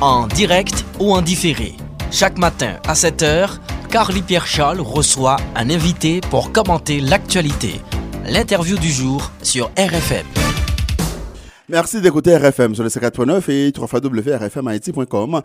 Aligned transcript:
en 0.00 0.26
direct 0.26 0.84
ou 0.98 1.12
en 1.12 1.22
différé. 1.22 1.74
Chaque 2.10 2.38
matin 2.38 2.76
à 2.86 2.94
7h, 2.94 3.58
Carly 3.90 4.22
Pierre 4.22 4.46
Charles 4.46 4.80
reçoit 4.80 5.36
un 5.54 5.68
invité 5.70 6.20
pour 6.30 6.52
commenter 6.52 7.00
l'actualité. 7.00 7.80
L'interview 8.26 8.78
du 8.78 8.90
jour 8.90 9.30
sur 9.42 9.70
RFM. 9.76 10.26
Merci 11.68 12.00
d'écouter 12.00 12.36
RFM 12.36 12.74
sur 12.74 12.82
le 12.82 12.90
4.9 12.90 13.50
et 13.50 13.72
www.rfmhaiti.com. 13.78 15.40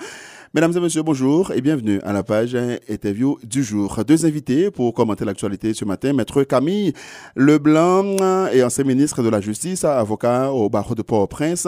Mesdames 0.55 0.73
et 0.75 0.79
messieurs, 0.79 1.03
bonjour 1.03 1.51
et 1.51 1.61
bienvenue 1.61 1.99
à 2.03 2.13
la 2.13 2.23
page 2.23 2.57
interview 2.89 3.37
du 3.43 3.63
jour. 3.63 4.03
Deux 4.07 4.25
invités 4.25 4.71
pour 4.71 4.93
commenter 4.93 5.25
l'actualité 5.25 5.73
ce 5.73 5.85
matin. 5.85 6.13
Maître 6.13 6.43
Camille 6.43 6.93
Leblanc 7.35 8.47
et 8.51 8.63
ancien 8.63 8.85
ministre 8.85 9.21
de 9.21 9.29
la 9.29 9.41
Justice, 9.41 9.83
avocat 9.83 10.51
au 10.51 10.69
barreau 10.69 10.95
de 10.95 11.01
Port-au-Prince. 11.01 11.67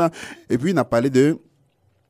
Et 0.49 0.57
puis, 0.57 0.71
il 0.71 0.77
a 0.77 0.85
parlé 0.85 1.09
de 1.09 1.37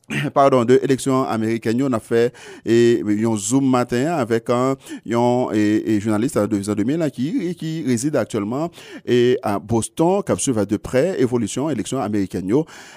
pardon, 0.34 0.64
de 0.64 0.80
élections 0.82 1.24
américaines, 1.24 1.84
on 1.84 1.92
a 1.92 2.00
fait 2.00 2.34
et 2.66 3.04
un 3.04 3.36
zoom 3.36 3.70
matin 3.70 4.14
avec 4.14 4.50
un, 4.50 4.75
et, 5.06 6.00
journaliste 6.00 6.38
de 6.38 6.56
Visa 6.56 6.74
2000 6.75 7.10
qui, 7.11 7.56
qui 7.56 7.83
réside 7.86 8.16
actuellement 8.16 8.70
et 9.06 9.38
à 9.43 9.60
Boston, 9.60 10.21
qui 10.25 10.32
observe 10.32 10.66
de 10.66 10.78
près 10.78 11.20
évolution 11.20 11.70
élections 11.70 12.00
américaines 12.00 12.52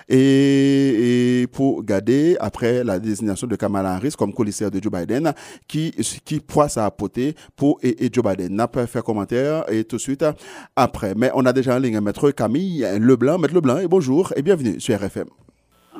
et, 0.09 1.42
et, 1.42 1.46
pour 1.48 1.83
garder 1.83 2.36
après 2.38 2.84
la 2.84 3.00
désignation 3.00 3.47
de 3.47 3.56
Kamala 3.56 3.95
Harris 3.95 4.14
comme 4.16 4.33
commissaire 4.33 4.70
de 4.70 4.80
Joe 4.80 4.92
Biden 4.92 5.33
qui, 5.66 5.91
qui 6.24 6.38
pourra 6.38 6.69
ça 6.69 6.91
pour 6.91 7.80
et, 7.83 8.11
Joe 8.12 8.24
Biden. 8.24 8.55
N'a 8.55 8.69
pas 8.69 8.86
fait 8.86 9.02
commentaire 9.02 9.64
et 9.69 9.83
tout 9.84 9.97
de 9.97 10.00
suite 10.00 10.24
après. 10.77 11.14
Mais 11.16 11.30
on 11.34 11.45
a 11.45 11.52
déjà 11.52 11.74
en 11.74 11.78
ligne 11.78 11.98
Maître 12.00 12.30
Camille 12.30 12.86
Leblanc. 12.98 13.38
Maître 13.38 13.55
Leblanc 13.55 13.78
et 13.78 13.88
bonjour 13.88 14.33
et 14.36 14.42
bienvenue 14.42 14.80
sur 14.80 14.97
RFM. 14.97 15.27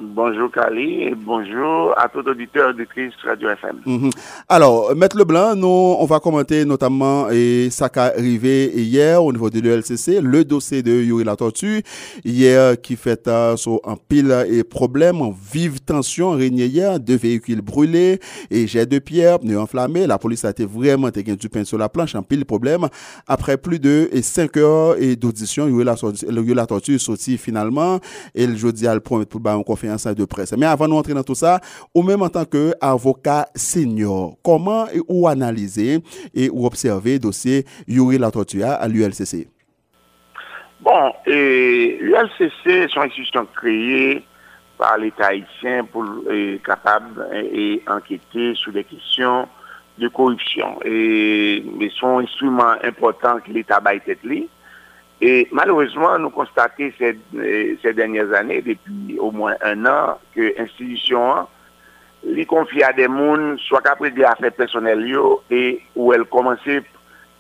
Bonjour 0.03 0.51
Kali 0.51 1.03
et 1.03 1.15
bonjour 1.15 1.93
à 1.99 2.09
tout 2.09 2.27
auditeur 2.27 2.73
Christ 2.89 3.17
Radio 3.23 3.51
FM. 3.51 3.83
Mhm. 3.85 4.11
Alors, 4.49 4.97
Maître 4.97 5.19
Leblanc, 5.19 5.55
nous, 5.55 5.67
on 5.67 6.07
va 6.07 6.21
commenter 6.21 6.65
notamment 6.65 7.29
et 7.29 7.69
ça 7.71 7.91
qui 7.91 7.99
est 7.99 8.03
arrivé 8.03 8.73
hier 8.75 9.23
au 9.23 9.31
niveau 9.31 9.51
de 9.51 9.61
l'ULCC, 9.61 10.23
le 10.23 10.43
dossier 10.45 10.83
de 10.83 10.91
Yuri 10.91 11.25
La 11.25 11.37
Tortue, 11.37 11.83
hier 12.25 12.81
qui 12.81 12.97
fait 12.97 13.29
euh, 13.29 13.57
un 13.85 13.97
pile 14.09 14.47
et 14.51 14.65
problème, 14.65 15.21
vive 15.53 15.81
tension 15.81 16.31
régné 16.31 16.65
hier, 16.65 16.99
deux 16.99 17.17
véhicules 17.17 17.61
brûlés 17.61 18.21
et 18.51 18.67
jet 18.67 18.87
de 18.87 19.01
pierre, 19.01 19.39
pneus 19.39 19.59
enflammés. 19.59 20.07
La 20.07 20.19
police 20.19 20.47
a 20.47 20.51
été 20.51 20.65
vraiment 20.65 21.11
du 21.11 21.49
pain 21.51 21.65
sur 21.65 21.77
la 21.77 21.91
planche, 21.91 22.15
en 22.15 22.23
pile 22.23 22.47
problème. 22.47 22.89
Après 23.27 23.59
plus 23.59 23.79
de 23.79 24.09
5 24.19 24.57
heures 24.57 24.97
et 24.99 25.15
d'audition, 25.17 25.69
Yuri 25.69 25.85
La 26.55 26.67
Tortue 26.67 26.99
sorti 26.99 27.37
finalement 27.37 28.01
et 28.35 28.47
le 28.47 28.57
jeudi 28.57 28.87
à 28.87 28.95
le 28.95 29.01
pour 29.01 29.21
un 29.90 29.90
de. 29.97 30.57
Mais 30.57 30.67
avant 30.67 30.89
d'entrer 30.89 31.15
dans 31.15 31.23
tout 31.23 31.35
ça, 31.35 31.61
ou 31.95 32.03
même 32.03 32.23
en 32.23 32.29
tant 32.29 32.45
qu'avocat 32.45 33.49
senior, 33.55 34.37
comment 34.43 34.87
ou 35.09 35.29
analyser 35.29 35.99
et 36.35 36.51
ou 36.51 36.67
observer 36.67 37.15
le 37.15 37.19
dossier 37.21 37.65
Yuri 37.87 38.19
La 38.19 38.29
à 38.29 38.89
l'ULCC? 38.89 39.49
Bon, 40.81 41.13
l'ULCC 41.27 42.89
sont 42.89 43.01
institutions 43.01 43.47
créées 43.55 44.23
par 44.79 44.97
l'État 44.97 45.27
haïtien 45.27 45.85
pour 45.85 46.05
être 46.31 46.63
capable 46.63 47.29
et 47.35 47.83
sur 48.55 48.73
des 48.73 48.85
questions 48.85 49.47
de 49.99 50.09
corruption. 50.09 50.79
Et, 50.85 51.63
mais 51.79 51.91
son 51.91 52.19
instrument 52.19 52.75
important 52.83 53.39
que 53.41 53.53
l'État 53.53 53.81
a 53.85 53.95
été 53.95 54.17
et 55.21 55.49
malheureusement, 55.53 56.19
nous 56.19 56.31
constatons 56.31 56.91
ces, 56.99 57.19
ces, 57.83 57.93
dernières 57.93 58.33
années, 58.33 58.63
depuis 58.63 59.19
au 59.19 59.31
moins 59.31 59.55
un 59.63 59.85
an, 59.85 60.19
que 60.35 60.55
l'institution 60.57 61.47
les 62.25 62.47
confie 62.47 62.83
à 62.83 62.93
des 62.93 63.05
gens, 63.05 63.57
soit 63.59 63.83
qu'après 63.83 64.11
des 64.11 64.25
affaires 64.25 64.53
personnelles, 64.53 65.15
et 65.51 65.83
où 65.95 66.13
elle 66.13 66.25
commençait, 66.25 66.83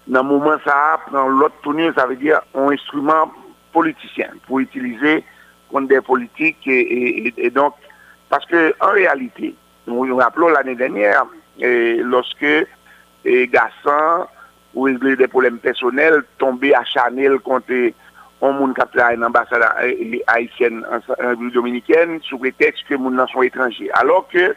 dans 0.06 0.22
le 0.22 0.28
moment 0.28 0.56
ça, 0.64 1.00
prend 1.06 1.28
l'autre 1.28 1.54
tournure, 1.62 1.92
ça 1.94 2.06
veut 2.06 2.16
dire 2.16 2.40
un 2.54 2.70
instrument 2.70 3.32
politicien 3.72 4.28
pour 4.46 4.60
utiliser 4.60 5.24
contre 5.70 5.88
des 5.88 6.00
politiques. 6.00 6.66
Et, 6.66 7.50
donc, 7.50 7.74
parce 8.28 8.44
que 8.46 8.74
en 8.80 8.92
réalité, 8.92 9.54
nous 9.86 10.06
nous 10.06 10.16
rappelons 10.16 10.48
l'année 10.48 10.74
dernière, 10.74 11.24
lorsque 11.58 12.66
Gassan, 13.24 14.26
ou 14.75 14.86
regle 14.86 15.16
de 15.16 15.26
problem 15.26 15.58
personel, 15.58 16.22
tombe 16.38 16.72
a 16.75 16.84
chanel 16.84 17.38
konte 17.42 17.91
on 18.41 18.56
moun 18.56 18.72
kapta 18.75 19.10
en 19.12 19.22
ambasade 19.26 19.66
e- 19.84 20.16
e- 20.16 20.22
Haitien, 20.26 20.82
en 20.84 21.00
République 21.19 21.54
Dominikène, 21.54 22.20
sou 22.22 22.38
pretext 22.38 22.86
ke 22.88 22.97
moun 22.97 23.19
nan 23.19 23.28
son 23.28 23.44
etranje. 23.44 23.91
Alors 24.00 24.28
ke 24.31 24.54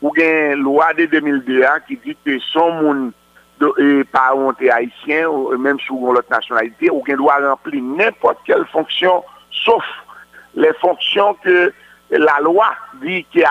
ou 0.00 0.12
gen 0.16 0.62
lwa 0.62 0.92
de 0.96 1.06
2002 1.12 1.62
a 1.68 1.78
ki 1.84 1.98
dit 2.04 2.18
ke 2.24 2.38
son 2.52 2.80
moun 2.80 3.04
do, 3.60 3.74
e, 3.78 4.04
pa 4.08 4.32
onte 4.34 4.70
Haitien, 4.70 5.28
ou 5.28 5.52
e, 5.52 5.60
menm 5.60 5.80
sou 5.84 6.00
yon 6.00 6.16
lot 6.16 6.30
nationalité, 6.32 6.90
ou 6.90 7.04
gen 7.06 7.20
lwa 7.20 7.40
rempli 7.44 7.82
nèmpot 7.84 8.40
kel 8.48 8.64
fonksyon, 8.72 9.24
sauf 9.64 9.84
le 10.54 10.72
fonksyon 10.80 11.36
ke 11.44 11.72
la 12.14 12.38
lwa 12.44 12.70
di 13.02 13.22
ki 13.32 13.44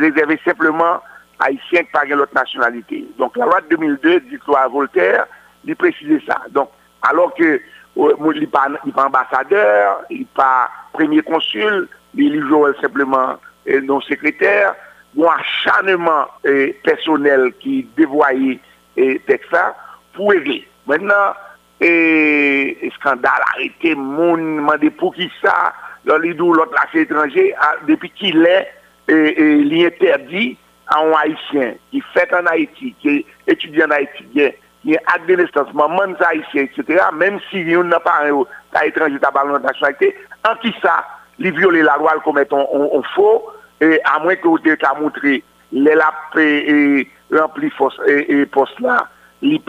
rezerve 0.00 0.38
sepleman 0.44 1.02
haïtien 1.38 1.82
par 1.92 2.04
l'autre 2.06 2.34
nationalité. 2.34 3.06
Donc 3.18 3.36
la 3.36 3.46
loi 3.46 3.60
de 3.62 3.76
2002 3.76 4.20
dit 4.20 4.38
que 4.38 4.70
Voltaire, 4.70 5.26
il 5.64 5.76
précisait 5.76 6.22
ça. 6.26 6.42
Donc, 6.50 6.70
alors 7.02 7.34
que 7.34 7.60
euh, 7.96 8.32
il 8.34 8.40
n'est 8.40 8.46
pas, 8.46 8.68
ambassadeur, 8.96 10.02
il 10.10 10.20
n'est 10.20 10.26
pas 10.34 10.68
premier 10.92 11.22
consul, 11.22 11.88
il 12.14 12.36
est 12.36 12.80
simplement 12.80 13.36
euh, 13.68 13.80
non 13.82 14.00
secrétaire, 14.00 14.74
un 15.18 15.26
acharnement 15.26 16.26
euh, 16.46 16.72
personnel 16.82 17.52
qui 17.60 17.86
dévoyait 17.96 18.60
et 18.96 19.20
ça 19.50 19.74
pour 20.12 20.30
régler. 20.30 20.66
Maintenant, 20.86 21.34
et, 21.80 22.90
scandale 22.96 23.42
arrêté, 23.54 23.94
mon 23.94 24.36
demandé 24.36 24.90
pour 24.90 25.14
qui 25.14 25.30
ça, 25.42 25.72
l'autre 26.04 26.74
affaire 26.82 27.02
étranger, 27.02 27.54
ah, 27.60 27.74
depuis 27.86 28.10
qu'il 28.10 28.46
est, 28.46 28.68
et, 29.08 29.86
interdit 29.86 30.56
à 30.88 31.00
un 31.00 31.12
Haïtien 31.12 31.74
qui 31.90 32.02
fait 32.12 32.32
en 32.34 32.46
Haïti, 32.46 32.94
qui 33.00 33.08
est 33.08 33.26
étudiant 33.46 33.86
en 33.86 33.92
Haïti, 33.92 34.24
qui 34.32 34.40
est, 34.40 34.58
administratif, 35.06 35.72
maman 35.72 36.14
Haïtien, 36.20 36.62
etc., 36.62 37.04
même 37.14 37.38
si 37.50 37.64
on 37.76 37.84
n'a 37.84 38.00
pas 38.00 38.20
un 38.24 38.84
étranger 38.84 39.18
à 39.22 39.44
la 39.44 39.58
nationalité, 39.58 40.14
en 40.46 40.54
qui 40.56 40.74
ça, 40.82 41.06
il 41.38 41.52
viole 41.52 41.78
la 41.78 41.96
loi, 41.96 42.12
il 42.16 42.22
commet 42.22 42.46
un 42.52 43.02
faux, 43.14 43.50
et 43.80 43.98
à 44.04 44.18
moins 44.18 44.36
que 44.36 44.46
vous 44.46 44.58
ayez 44.64 44.76
montré 45.00 45.42
les 45.72 45.94
lapes 45.94 46.36
et 46.36 47.08
rempli 47.32 47.72
et 48.06 48.46
poste 48.46 48.78
là, 48.80 49.08
il 49.42 49.60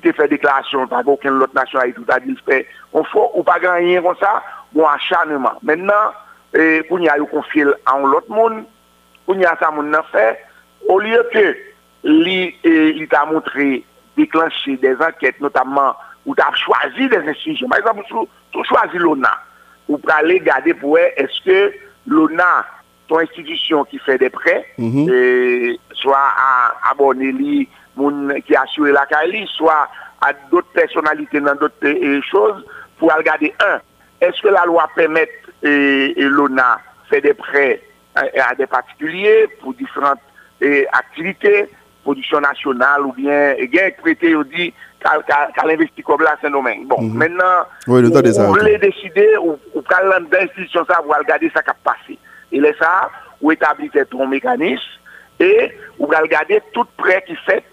fait 0.00 0.28
déclaration 0.28 0.86
par 0.86 1.06
aucune 1.06 1.42
autre 1.42 1.54
nationalité, 1.54 2.00
tout 2.00 2.12
à 2.12 2.20
dit 2.20 2.36
fait 2.46 2.66
on 2.92 3.04
faut 3.04 3.30
ou 3.34 3.42
pas 3.42 3.58
rien 3.62 4.02
comme 4.02 4.16
ça, 4.20 4.42
bon 4.72 4.86
acharnement. 4.86 5.52
Maintenant, 5.62 6.12
pour 6.88 7.00
y 7.00 7.08
a 7.08 7.16
confié 7.30 7.64
à 7.86 7.96
un 7.96 8.02
autre 8.04 8.30
monde, 8.30 8.64
pour 9.24 9.36
y 9.36 9.44
a 9.44 9.56
ça 9.58 9.70
monde 9.70 9.96
fait, 10.10 10.38
au 10.88 10.98
lieu 10.98 11.26
que 11.32 11.56
il 12.04 13.06
t'a 13.08 13.24
montré 13.24 13.84
déclencher 14.16 14.76
des 14.76 14.94
enquêtes, 14.96 15.40
notamment 15.40 15.94
où 16.26 16.34
tu 16.34 16.42
as 16.42 16.54
choisi 16.54 17.08
des 17.08 17.28
institutions. 17.28 17.68
Par 17.68 17.78
exemple, 17.78 18.02
tu 18.52 18.58
as 18.58 18.64
choisi 18.64 18.98
l'ONA, 18.98 19.38
ou 19.88 19.98
pour 19.98 20.12
aller 20.12 20.40
garder 20.40 20.74
pour 20.74 20.98
est-ce 20.98 21.44
que 21.44 21.72
l'ONA, 22.06 22.66
ton 23.08 23.18
institution 23.18 23.84
qui 23.84 23.98
fait 23.98 24.18
des 24.18 24.30
prêts, 24.30 24.66
mhm. 24.78 25.08
et 25.10 25.78
soit 25.94 26.16
à 26.16 26.74
abonner 26.90 27.32
lui, 27.32 27.68
qui 28.46 28.56
assure 28.56 28.86
la 28.86 29.06
CALI, 29.06 29.46
soit 29.54 29.88
à 30.20 30.32
d'autres 30.50 30.72
personnalités 30.72 31.40
dans 31.40 31.54
d'autres 31.54 32.20
choses, 32.30 32.64
pour 32.98 33.12
regarder, 33.12 33.52
un, 33.64 33.80
est-ce 34.20 34.40
que 34.40 34.48
la 34.48 34.64
loi 34.64 34.88
permet 34.94 35.28
et, 35.62 36.14
l'ONA 36.16 36.78
fait 37.08 37.20
des 37.20 37.34
prêts 37.34 37.82
à 38.14 38.54
des 38.54 38.66
particuliers 38.66 39.48
pour 39.60 39.74
différentes 39.74 40.20
et 40.62 40.86
activité, 40.92 41.68
production 42.04 42.40
nationale 42.40 43.02
ou 43.02 43.12
bien, 43.12 43.54
et 43.58 43.66
bien 43.66 43.90
prêté, 44.00 44.34
on 44.34 44.42
dit, 44.42 44.72
qu'à 45.00 45.66
l'investi 45.66 46.02
comme 46.02 46.22
là, 46.22 46.36
c'est 46.40 46.50
domaine. 46.50 46.86
Bon, 46.86 47.00
mhm. 47.00 47.14
maintenant, 47.14 47.66
oui, 47.88 48.02
vous 48.02 48.46
voulez 48.46 48.78
décider, 48.78 49.36
ou 49.38 49.82
qu'à 49.82 50.02
l'institution, 50.04 50.84
ça, 50.88 51.00
vous 51.04 51.12
regarder 51.12 51.50
ça 51.52 51.62
qui 51.62 51.70
a 51.70 51.76
passé. 51.84 52.18
Et 52.52 52.60
là, 52.60 52.70
ça, 52.78 53.10
vous 53.40 53.52
établissez 53.52 54.04
ton 54.06 54.26
mécanisme, 54.26 54.80
et 55.40 55.72
vous 55.98 56.06
regardez 56.06 56.62
tout 56.72 56.86
prêt 56.96 57.24
qui 57.26 57.34
fait 57.44 57.64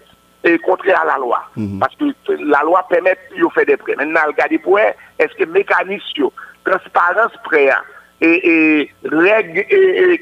et 0.42 0.58
contraire 0.58 1.02
à 1.02 1.06
la 1.06 1.18
loi. 1.18 1.42
Mhm. 1.56 1.78
Parce 1.78 1.94
que 1.96 2.04
la 2.32 2.62
loi 2.62 2.84
permet 2.88 3.16
de 3.36 3.48
faire 3.54 3.66
des 3.66 3.76
prêts. 3.76 3.94
Maintenant, 3.96 4.20
regardez 4.26 4.58
pour 4.58 4.78
est-ce 4.78 5.34
que 5.36 5.44
mécanisme, 5.44 6.28
transparence 6.64 7.32
prêt, 7.44 7.70
et, 8.20 8.80
et 8.80 8.92
règles 9.04 9.64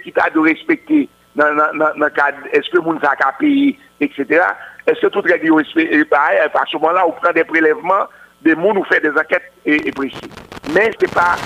qui 0.02 0.12
t'a 0.12 0.30
de 0.30 0.38
respecter 0.38 1.08
est-ce 1.38 2.70
que 2.70 2.76
le 2.76 2.82
monde 2.82 2.98
a 3.04 3.32
payé, 3.38 3.78
etc. 4.00 4.40
Est-ce 4.86 5.00
que 5.00 5.06
tout 5.08 5.22
est 5.26 6.04
pareil, 6.04 6.38
à 6.38 6.64
ce 6.70 6.76
moment-là, 6.76 7.06
on 7.06 7.12
prend 7.12 7.32
des 7.32 7.44
prélèvements, 7.44 8.06
des 8.42 8.54
gens 8.54 8.74
nous 8.74 8.84
fait 8.84 9.00
des 9.00 9.10
enquêtes 9.10 9.52
et, 9.64 9.92
précis. 9.92 10.16
Mais 10.74 10.90
ce 10.98 11.06
n'est 11.06 11.12
pas 11.12 11.36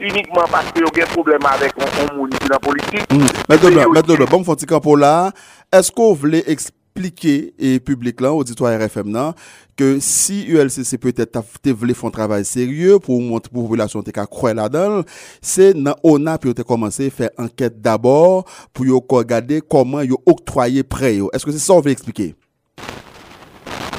uniquement 0.00 0.44
parce 0.50 0.70
qu'il 0.72 0.82
y 0.82 1.00
a 1.00 1.04
un 1.04 1.06
problème 1.06 1.40
avec 1.44 1.72
un 1.78 2.14
monde 2.14 2.30
dans 2.30 2.48
la 2.50 2.58
politique. 2.58 3.06
Maintenant, 3.48 3.90
maintenant, 3.90 4.26
bon, 4.30 4.44
Fonti 4.44 4.66
Campo 4.66 4.96
là, 4.96 5.32
est-ce 5.72 5.90
qu'on 5.90 6.12
voulait 6.14 6.44
expliquer 6.46 7.52
public 7.84 8.20
là, 8.20 8.32
auditoire 8.32 8.78
RFM 8.78 9.32
ke 9.80 9.88
si 10.04 10.42
ULCC 10.52 10.98
pwete 11.00 11.24
te 11.32 11.72
vle 11.72 11.96
fon 11.96 12.12
travay 12.12 12.44
serye 12.44 12.98
pou 13.00 13.16
mwant 13.24 13.48
pou 13.48 13.64
populasyon 13.64 14.04
te 14.04 14.12
ka 14.12 14.26
kwen 14.28 14.60
la 14.60 14.68
dan, 14.72 15.00
se 15.40 15.72
nan 15.76 15.96
ona 16.04 16.36
pi 16.40 16.50
yo 16.50 16.58
te 16.58 16.66
komanse 16.68 17.08
fè 17.14 17.32
anket 17.40 17.80
dabor 17.80 18.44
pou 18.76 18.84
yo 18.84 19.00
kwa 19.00 19.24
gade 19.24 19.62
koman 19.64 20.04
yo 20.04 20.20
oktroye 20.28 20.84
pre 20.84 21.16
yo. 21.16 21.32
Eske 21.36 21.56
se 21.56 21.64
sa 21.64 21.78
ou 21.78 21.86
ve 21.86 21.96
eksplike? 21.96 22.34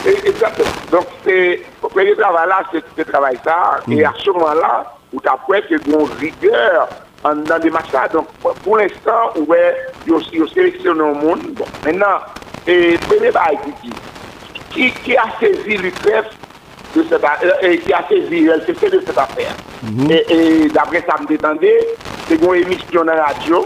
Exactement. 0.05 0.69
Donc, 0.91 1.05
c'est, 1.23 1.61
le 1.83 1.89
premier 1.89 2.15
travail 2.15 2.49
là, 2.49 2.63
c'est 2.71 2.83
ce 2.97 3.07
travail 3.07 3.37
ça. 3.43 3.79
Et 3.87 4.01
mm. 4.01 4.05
à 4.05 4.13
ce 4.17 4.31
moment-là, 4.31 4.95
où 5.13 5.19
tu 5.19 5.27
as 5.27 5.37
prêt 5.37 5.63
une 5.69 5.95
rigueur 6.19 6.89
dans 7.23 7.59
des 7.59 7.69
matchs 7.69 7.91
là. 7.93 8.07
Donc, 8.07 8.27
pour 8.63 8.77
l'instant, 8.77 9.33
ouais, 9.47 9.75
ils 10.07 10.49
sélectionnent 10.53 10.97
le 10.97 11.13
monde. 11.13 11.53
Bon, 11.53 11.65
maintenant, 11.85 12.19
et 12.67 12.97
premier 12.97 13.31
bail 13.31 13.57
qui 13.81 13.89
dit, 13.89 13.95
qui, 14.73 14.91
qui 14.91 15.15
a 15.17 15.25
saisi 15.39 15.77
l'UPF 15.77 16.25
de 16.95 17.03
cette 17.09 17.23
affaire, 17.23 17.55
et 17.63 17.77
qui 17.79 17.93
a 17.93 18.03
saisi 18.07 18.47
euh, 18.49 18.57
l'LCC 18.57 18.89
de 18.89 19.01
cette 19.05 19.17
affaire. 19.17 19.55
Mmh. 19.83 20.11
Et, 20.11 20.25
et 20.29 20.67
d'après 20.69 21.03
ça, 21.07 21.21
me 21.21 21.27
détendait, 21.27 21.87
c'est 22.27 22.41
une 22.41 22.55
émission 22.55 23.01
à 23.01 23.15
la 23.15 23.23
radio, 23.25 23.65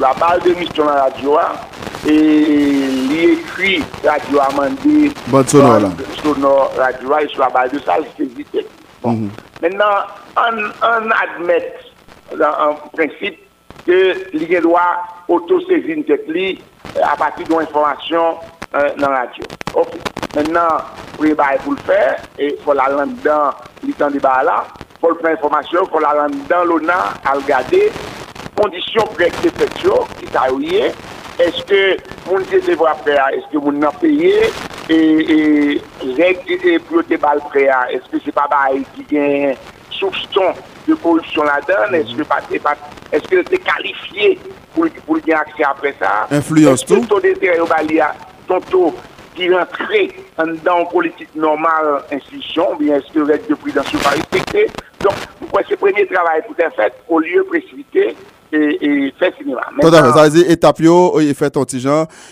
la 0.00 0.12
balle 0.14 0.40
d'émission 0.42 0.88
à 0.88 0.94
la 0.94 1.02
radio, 1.04 1.38
et 2.06 2.14
il 2.14 3.30
écrit 3.30 3.82
Radio 4.04 4.40
Amandé, 4.40 5.10
bon 5.26 5.46
sonore, 5.46 5.80
là. 5.80 5.88
sonore 6.22 6.72
radio, 6.76 7.18
et 7.18 7.28
sur 7.28 7.40
la 7.40 7.48
balle 7.50 7.70
de 7.70 7.78
ça, 7.80 7.96
il 7.98 8.26
saisit 8.26 8.46
Bon. 9.02 9.12
Mm 9.12 9.28
-hmm. 9.28 9.62
Maintenant, 9.62 9.96
on, 10.36 10.56
on 10.82 11.10
admet 11.24 11.72
en 12.42 12.74
principe 12.96 13.38
que 13.86 14.14
l'IGE 14.32 14.60
doit 14.62 15.02
auto-saisir 15.28 15.96
une 15.96 16.04
tête 16.04 16.26
à 17.02 17.16
partir 17.16 17.46
d'une 17.46 17.60
information 17.60 18.36
euh, 18.74 18.90
dans 18.98 19.10
la 19.10 19.18
radio. 19.20 19.44
Ok. 19.74 19.88
Maintenant, 20.34 20.78
pour 21.64 21.72
le 21.72 21.78
faire, 21.78 22.18
il 22.38 22.54
faut 22.64 22.72
la 22.72 22.84
dans 23.24 23.50
le 23.86 23.92
temps 23.92 24.10
de 24.10 24.18
là, 24.44 24.64
il 24.78 25.00
faut 25.00 25.10
le 25.10 25.18
faire 25.18 25.32
information, 25.32 25.80
il 25.84 25.90
faut 25.90 26.00
la 26.00 26.10
rendre 26.10 26.36
dans 26.48 26.64
l'ONA 26.64 27.14
à 27.24 27.32
regarder 27.32 27.90
conditions 28.56 29.04
préexécutives 29.14 29.90
qui 30.18 30.26
sont 30.26 30.58
est-ce 31.38 31.62
que 31.64 31.96
mon 32.28 32.40
était 32.40 32.74
faire? 33.04 33.28
Est-ce 33.28 33.46
que 33.52 33.58
mon 33.58 33.80
a 33.82 33.92
payé? 33.92 34.50
Et, 34.90 35.74
et 35.74 35.82
règle 36.16 36.80
pour 36.80 37.02
bal 37.16 37.40
prêt 37.48 37.68
est-ce 37.90 38.10
que 38.10 38.16
c'est 38.24 38.32
pas 38.32 38.48
bail 38.50 38.84
qui 38.94 39.04
gagne 39.04 39.54
soupçon 39.90 40.52
de 40.86 40.94
corruption 40.94 41.44
là-dedans? 41.44 41.92
Est-ce 41.92 42.16
que 42.16 42.24
pas 42.58 42.74
est-ce 43.12 43.28
que 43.28 43.44
c'est 43.48 43.58
qualifié 43.58 44.40
pour 44.74 44.86
pour 45.06 45.18
gagner 45.18 45.34
accès 45.34 45.62
après 45.62 45.94
ça? 46.00 46.26
Influence 46.30 46.84
tout. 46.84 46.94
taux 47.06 47.20
d'intérêt 47.20 47.60
au 47.60 47.66
balia 47.66 48.14
ton 48.48 48.60
taux 48.60 48.94
qui 49.38 49.54
rentre 49.54 49.70
dans 50.64 50.80
une 50.80 50.88
politique 50.88 51.34
normale 51.36 52.02
institution 52.10 52.74
bien 52.74 52.96
est-ce 52.96 53.12
que 53.12 53.20
règle 53.20 53.46
de 53.46 53.54
prudence 53.54 53.90
pas 54.02 54.10
respectée 54.10 54.66
donc 55.00 55.14
c'est 55.62 55.70
le 55.70 55.76
premier 55.76 56.06
travail 56.06 56.42
pour 56.46 56.58
être 56.58 56.74
fait 56.74 56.92
au 57.08 57.20
lieu 57.20 57.44
précipité 57.44 58.16
et, 58.52 59.12
fait 59.18 59.34
cinéma. 59.36 59.60
Tout 59.80 59.88
à 59.88 60.04
fait. 60.04 60.12
Ça 60.12 60.24
veut 60.24 60.30
dire 60.30 60.50
étape 60.50 60.80
et 60.80 61.34
fait 61.34 61.50
ton 61.50 61.64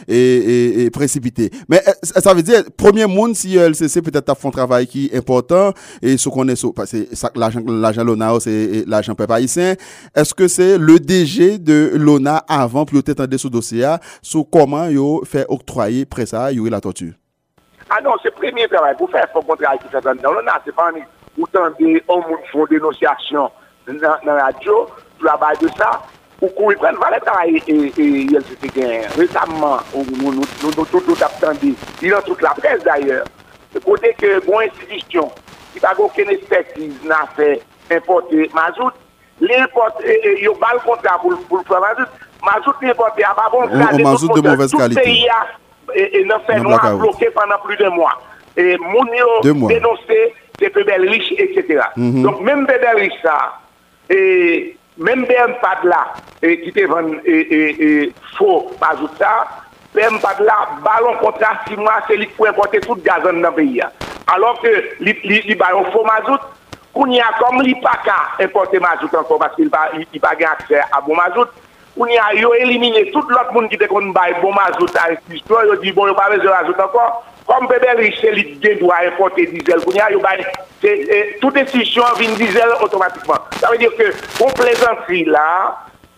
et, 0.09 0.85
et, 0.85 0.91
précipité. 0.91 1.51
Mais 1.69 1.81
euh, 1.87 1.93
ça 2.03 2.35
veut 2.35 2.43
dire, 2.43 2.63
premier 2.77 3.07
monde, 3.07 3.35
si 3.35 3.57
LCC 3.57 4.03
peut-être 4.03 4.29
a 4.31 4.35
fait 4.35 4.49
un 4.49 4.51
travail 4.51 4.87
qui 4.87 5.11
est 5.13 5.17
important 5.17 5.73
et 6.03 6.17
ce 6.17 6.29
qu'on 6.29 6.49
est 6.49 6.57
sur, 6.57 6.73
parce 6.75 6.93
que 6.93 7.07
l'argent, 7.39 7.61
l'argent 7.67 8.05
Lona, 8.05 8.33
c'est 8.41 8.85
l'argent 8.87 9.15
peuple 9.15 9.33
haïtien. 9.33 9.75
Est-ce 10.15 10.35
que 10.35 10.49
c'est 10.49 10.79
le 10.79 10.99
DG 10.99 11.59
de 11.59 11.93
Lona 11.95 12.45
avant, 12.49 12.85
pour 12.85 12.99
être 12.99 13.37
sous 13.37 13.51
dossier, 13.51 13.87
sur 14.23 14.45
comment 14.51 14.87
il 14.87 15.27
fait 15.27 15.47
octroyer 15.49 16.03
après 16.03 16.27
ça, 16.27 16.53
il 16.53 16.65
y 16.65 16.71
la 16.71 16.81
torture? 16.81 17.13
Ah 17.91 18.01
non, 18.03 18.13
c'est 18.23 18.31
le 18.31 18.35
premier 18.35 18.67
travail. 18.69 18.95
Pour 18.97 19.11
faire 19.11 19.27
un 19.35 19.41
contrat 19.41 19.77
qui 19.77 19.89
fait 19.89 20.01
dans 20.01 20.33
Lona, 20.33 20.61
c'est 20.65 20.75
pas 20.75 20.91
autant 21.39 21.69
de 21.79 22.03
hommes 22.09 22.37
font 22.51 22.67
dénonciation 22.67 23.51
dans 23.87 24.19
la 24.25 24.45
radio 24.47 24.89
la 25.23 25.37
base 25.37 25.59
de 25.61 25.69
ça, 25.77 26.03
ou 26.41 26.49
qu'on 26.49 26.73
prenne 26.75 26.97
Valetta 26.97 27.33
et, 27.47 27.63
et, 27.67 27.93
et 27.99 28.27
LCC 28.27 29.07
récemment, 29.17 29.79
nous, 29.95 30.33
nous, 30.33 30.43
nous, 30.63 30.85
tout, 30.85 31.01
tout 31.01 31.17
attendu, 31.25 31.75
il 32.03 32.11
dans 32.11 32.21
toute 32.23 32.43
la 32.43 32.51
presse 32.51 32.83
d'ailleurs, 32.85 33.25
de 33.75 33.79
côté 33.79 34.15
que 34.19 34.45
bon 34.45 34.61
institution, 34.61 35.31
qui 35.73 35.81
n'a 35.83 35.99
aucune 35.99 36.31
expertise, 36.31 36.95
n'a 37.05 37.27
fait 37.35 37.63
importer 37.91 38.51
mazout, 38.55 38.93
l'importe, 39.41 40.03
il 40.05 40.45
y 40.45 40.47
a 40.47 40.51
pas 40.53 40.75
le 40.75 40.81
contrat 40.81 41.19
pour, 41.21 41.37
pour 41.49 41.63
faire 41.67 41.81
mazout, 41.81 42.11
mazout 42.45 42.75
importé 42.83 43.25
à 43.25 43.35
pas 43.35 43.49
bon 43.51 43.67
cas, 43.69 43.99
mazout 44.03 44.33
de 44.35 44.49
mauvaise 44.49 44.73
qualité. 44.73 45.01
Pays 45.01 45.29
et, 45.95 46.25
n'a 46.25 46.39
fait 46.41 46.61
noir 46.61 46.97
bloqué 46.97 47.31
pendant 47.31 47.59
plus 47.65 47.77
de 47.77 47.89
mois. 47.89 48.21
Et 48.57 48.77
mon 48.79 49.05
dénoncé, 49.67 50.35
c'est 50.59 50.75
Bébel 50.75 51.09
riche, 51.09 51.33
etc. 51.37 51.81
Mm 51.97 52.11
-hmm. 52.11 52.23
Donc 52.23 52.41
même 52.41 52.67
Bébel 52.67 52.97
riche, 52.97 53.21
ça, 53.23 53.59
et 54.09 54.76
Mem 54.97 55.27
BM 55.29 55.59
pad 55.61 55.83
la, 55.85 56.01
e, 56.41 56.55
ki 56.63 56.71
te 56.73 56.87
ven 56.89 57.19
e, 57.21 57.35
e, 57.53 57.89
fo 58.39 58.63
pazout 58.81 59.19
sa, 59.21 59.33
BM 59.93 60.17
pad 60.23 60.41
la, 60.41 60.57
balon 60.85 61.19
kontra 61.21 61.51
6 61.67 61.83
mwa, 61.83 61.99
se 62.09 62.17
li 62.17 62.29
pou 62.37 62.49
importe 62.49 62.81
tout 62.87 63.03
gazan 63.05 63.43
nan 63.45 63.53
peyi 63.57 63.83
ya. 63.83 63.91
Alors 64.33 64.57
ke 64.63 64.73
li, 65.05 65.13
li, 65.29 65.43
li 65.51 65.57
balon 65.61 65.85
fo 65.93 66.01
mazout, 66.09 66.49
koun 66.97 67.13
ya 67.13 67.29
kom 67.37 67.61
li 67.61 67.77
pa 67.85 67.93
ka 68.07 68.17
importe 68.41 68.81
mazout 68.81 69.13
anko, 69.21 69.37
paske 69.43 69.69
li 69.69 70.23
pa 70.23 70.33
gen 70.41 70.49
akse 70.55 70.81
a 70.81 71.03
bon 71.05 71.21
mazout, 71.21 71.53
koun 71.93 72.17
ya 72.17 72.33
yo 72.41 72.55
elimine 72.57 73.05
tout 73.13 73.37
lot 73.37 73.53
moun 73.53 73.69
ki 73.69 73.77
te 73.83 73.91
kon 73.93 74.15
bay 74.17 74.33
bon 74.41 74.57
mazout 74.57 74.97
a 74.97 75.11
ekistro, 75.13 75.61
yo 75.69 75.77
di 75.85 75.93
bon 75.93 76.09
yo 76.09 76.17
pa 76.17 76.31
veze 76.33 76.49
mazout 76.49 76.81
anko, 76.89 77.05
Kom 77.47 77.67
bebe 77.71 77.93
riche 78.01 78.31
li 78.35 78.43
gen 78.63 78.81
dwa 78.81 79.05
importe 79.07 79.45
dizel, 79.53 79.83
koun 79.85 79.95
ya 79.95 80.09
yo 80.11 80.19
bay, 80.23 80.43
e, 80.83 81.19
tout 81.39 81.55
desisyon 81.55 82.17
vin 82.19 82.35
dizel 82.41 82.73
otomatikman. 82.83 83.45
Sa 83.61 83.71
ve 83.71 83.79
dire 83.79 83.95
ke, 83.95 84.09
pou 84.35 84.51
plezantri 84.59 85.23
la, 85.31 85.47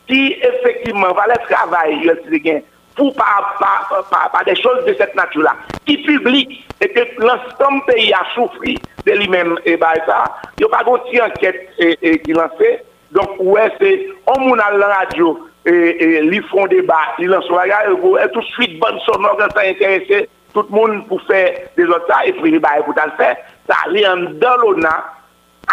ki 0.08 0.22
efektivman 0.48 1.12
va 1.18 1.26
le 1.28 1.36
travay 1.44 1.98
yo 2.06 2.14
se 2.22 2.40
gen, 2.46 2.62
pou 2.96 3.12
pa, 3.18 3.28
pa, 3.60 3.74
pa, 4.08 4.22
pa 4.32 4.40
de 4.48 4.54
chos 4.56 4.80
de 4.86 4.94
set 4.96 5.12
natu 5.18 5.44
la, 5.44 5.52
ki 5.84 5.98
publik, 6.06 6.56
e 6.80 6.88
ke 6.94 7.04
lansam 7.20 7.82
peyi 7.90 8.08
a 8.16 8.22
soufri 8.32 8.78
de 9.04 9.18
li 9.20 9.28
men 9.28 9.52
e 9.68 9.76
bay 9.76 10.00
sa, 10.08 10.22
e 10.54 10.64
yo 10.64 10.72
pa 10.72 10.80
goti 10.88 11.20
anket 11.20 11.60
e, 11.76 11.92
e 11.92 12.14
ki 12.24 12.38
lanse, 12.40 12.72
donk 13.12 13.36
ouwe 13.36 13.68
se, 13.76 13.92
on 14.32 14.46
moun 14.46 14.64
al 14.64 14.80
la 14.80 14.94
radio, 14.94 15.36
e, 15.68 15.76
e, 15.76 16.10
li 16.24 16.40
fon 16.48 16.72
deba, 16.72 17.04
li 17.20 17.28
lanso 17.28 17.60
a 17.60 17.68
ya, 17.68 17.84
e 17.92 18.26
tout 18.32 18.52
suite 18.54 18.80
bon 18.80 18.96
son 19.04 19.28
organ 19.28 19.52
sa 19.52 19.68
interese, 19.68 20.24
tout 20.54 20.68
moun 20.74 21.02
pou 21.08 21.20
fè 21.28 21.42
de 21.76 21.86
zot 21.88 22.08
sa, 22.10 22.22
e 22.26 22.34
privi 22.38 22.60
ba 22.62 22.76
e 22.78 22.84
pou 22.86 22.96
tal 22.96 23.12
fè, 23.18 23.32
sa 23.68 23.80
li 23.92 24.04
an 24.08 24.26
dan 24.42 24.62
lona, 24.62 24.94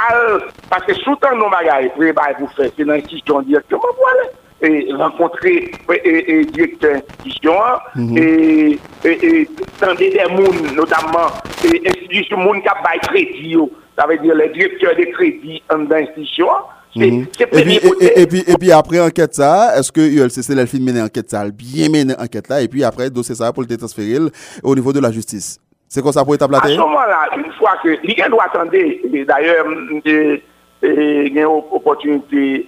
al, 0.06 0.50
paske 0.72 0.98
sou 1.02 1.16
tan 1.22 1.38
nou 1.40 1.52
bagay, 1.54 1.88
e 1.88 1.94
privi 1.96 2.16
ba 2.16 2.32
e 2.34 2.40
pou 2.40 2.52
fè, 2.58 2.70
se 2.74 2.88
nan 2.88 3.04
kisyon 3.08 3.48
direktyon, 3.50 3.84
pou 3.86 4.12
alè, 4.12 4.28
e 4.66 4.72
renkontre, 5.00 5.56
e, 5.96 5.98
e, 5.98 6.14
e 6.20 6.38
direktyon 6.56 7.02
kisyon, 7.24 7.90
mhm. 7.96 8.20
e 8.20 9.48
tende 9.82 10.12
de 10.16 10.30
moun, 10.36 10.62
notamman, 10.78 11.42
e 11.64 11.76
insidisyon 11.80 12.44
moun 12.44 12.64
kap 12.68 12.84
bay 12.86 13.02
kredi 13.08 13.56
yo, 13.56 13.70
sa 13.96 14.10
ve 14.12 14.20
dire 14.20 14.36
le 14.36 14.52
direktyon 14.56 14.98
de 15.00 15.10
kredi 15.16 15.62
an 15.74 15.88
dan 15.92 16.10
kisyon, 16.18 16.72
Mm 16.96 17.26
et, 17.52 18.56
puis, 18.58 18.72
après 18.72 19.00
enquête 19.00 19.34
ça, 19.34 19.78
est-ce 19.78 19.92
que 19.92 20.00
ULCC 20.00 20.56
l'a 20.56 20.64
mener 20.80 21.02
enquête 21.02 21.30
ça, 21.30 21.44
bien 21.50 21.90
mener 21.90 22.14
enquête 22.18 22.48
là, 22.48 22.62
et 22.62 22.68
puis 22.68 22.84
après 22.84 23.10
dossier 23.10 23.36
ça 23.36 23.52
pour 23.52 23.64
le 23.64 23.78
transférer 23.78 24.20
au 24.64 24.76
niveau 24.76 24.94
de 24.94 25.00
la 25.02 25.12
justice? 25.12 25.60
C'est 25.90 26.02
comme 26.02 26.14
ça 26.14 26.24
pour 26.24 26.36
établir 26.36 26.64
À 26.64 26.68
ce 26.68 26.78
moment-là, 26.78 27.30
une 27.38 27.52
fois 27.54 27.74
que 27.84 27.90
l'IGN 28.04 28.30
doit 28.30 28.46
attendre, 28.46 28.72
d'ailleurs, 28.72 29.66
il 30.06 31.34
y 31.34 31.40
a 31.40 31.42
une 31.42 31.46
opportunité 31.46 32.68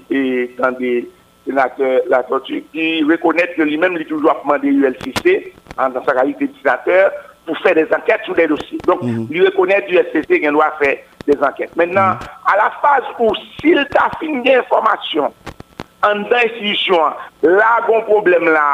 dans 0.59 0.71
des 0.77 1.09
sénateurs, 1.45 2.01
la 2.09 2.23
tortue, 2.23 2.63
qui 2.73 3.03
reconnaît 3.03 3.49
que 3.55 3.61
lui-même, 3.61 3.93
il 3.95 4.01
est 4.01 4.05
toujours 4.05 4.35
demandé 4.43 4.69
l'ULCC, 4.69 5.53
dans 5.77 6.05
sa 6.05 6.13
qualité 6.13 6.47
de 6.47 6.53
sénateur, 6.61 7.11
pour 7.45 7.57
faire 7.59 7.75
des 7.75 7.85
enquêtes 7.85 8.25
sur 8.25 8.35
des 8.35 8.47
dossiers. 8.47 8.77
Donc, 8.85 9.01
mm 9.01 9.07
-hmm. 9.07 9.27
il 9.31 9.45
reconnaît 9.45 9.85
l'ULCC 9.89 10.41
qu'il 10.41 10.51
doit 10.51 10.73
faire 10.81 10.97
des 11.27 11.37
enquêtes. 11.43 11.75
Maintenant, 11.75 12.11
mm 12.13 12.19
-hmm. 12.19 12.51
à 12.51 12.53
la 12.63 12.69
phase 12.81 13.07
où 13.19 13.29
s'il 13.59 13.81
t'a 13.93 14.09
fini 14.19 14.41
d'information 14.43 15.27
en 16.09 16.17
institution, 16.43 17.01
là, 17.41 17.71
bon 17.87 18.01
problème 18.11 18.45
là, 18.57 18.69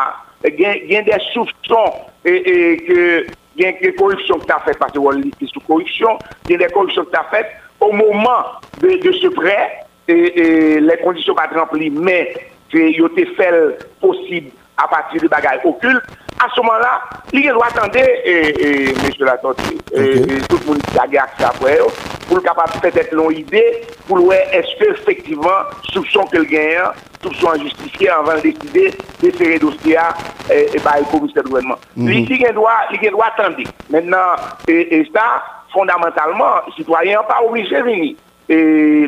il 0.46 0.92
y 0.94 0.98
a 0.98 1.02
des 1.02 1.22
soupçons 1.34 1.92
et, 2.26 2.40
et 2.54 2.78
que 2.88 3.26
il 3.56 3.64
y 3.64 3.68
a 3.68 3.72
des 3.72 3.94
corruptions 3.94 4.38
que 4.40 4.46
tu 4.46 4.52
as 4.52 4.60
faites, 4.66 4.80
parce 4.80 4.92
que 4.92 5.00
c'est 5.40 5.50
sous 5.54 5.60
corruption, 5.62 6.12
il 6.46 6.52
y 6.52 6.56
a 6.56 6.68
des 6.68 6.74
corruptions 6.74 7.06
que 7.06 7.12
tu 7.12 7.22
as 7.24 7.28
faites 7.34 7.52
au 7.80 7.92
moment 7.92 8.44
de, 8.82 8.90
de 9.06 9.12
ce 9.22 9.28
prêt, 9.28 9.66
et, 10.08 10.42
et 10.42 10.80
les 10.80 10.98
conditions 10.98 11.34
ne 11.34 11.40
sont 11.40 11.48
pas 11.50 11.60
remplies, 11.60 11.92
mais 11.92 12.34
il 12.74 13.00
y 13.00 13.04
a 13.04 13.10
des 13.10 13.28
faits 13.38 14.00
possibles 14.02 14.52
à 14.78 14.88
partir 14.88 15.22
de 15.22 15.28
bagages 15.28 15.60
occultes. 15.64 16.04
À 16.40 16.48
ce 16.54 16.62
moment-là, 16.62 17.02
il 17.32 17.50
doit 17.50 17.68
attendre, 17.68 17.96
et, 17.96 18.90
et, 18.90 18.94
monsieur 19.06 19.26
Latorti, 19.26 19.78
okay. 19.92 20.22
et, 20.22 20.42
tout 20.48 20.58
le 20.62 20.66
monde 20.68 20.82
qui 20.82 20.98
a 20.98 21.24
accès 21.24 21.44
après, 21.44 21.80
pour 22.28 22.38
le 22.38 22.42
capable 22.42 22.74
peut-être 22.82 23.14
l'on 23.14 23.30
idée, 23.32 23.82
pour 24.08 24.18
le 24.18 24.32
est-ce 24.34 24.84
que 24.84 24.92
effectivement, 24.92 25.50
soupçon 25.92 26.26
que 26.26 26.38
le 26.38 26.44
gagnant, 26.46 26.92
soupçon 27.22 27.52
injustifié 27.52 28.10
avant 28.10 28.36
de 28.36 28.42
décider 28.42 28.94
de 29.22 29.32
serrer 29.32 29.60
dossier 29.60 29.98
et, 30.52 30.76
et 30.76 30.80
bah, 30.80 30.96
le 31.00 31.06
commissaire 31.06 31.44
gouvernement. 31.44 31.80
Mm 31.96 32.08
-hmm. 32.08 32.48
Il 32.48 32.54
doit, 32.54 32.82
il 32.92 33.12
doit 33.12 33.28
attendre. 33.28 33.58
Maintenant, 33.90 34.36
et, 34.68 35.00
et 35.00 35.12
ça, 35.14 35.44
fondamentalement, 35.72 36.62
le 36.68 36.74
citoyen 36.74 37.20
n'est 37.20 37.28
pas 37.28 37.42
obligé 37.48 37.76
de 37.78 37.84
venir. 37.84 38.16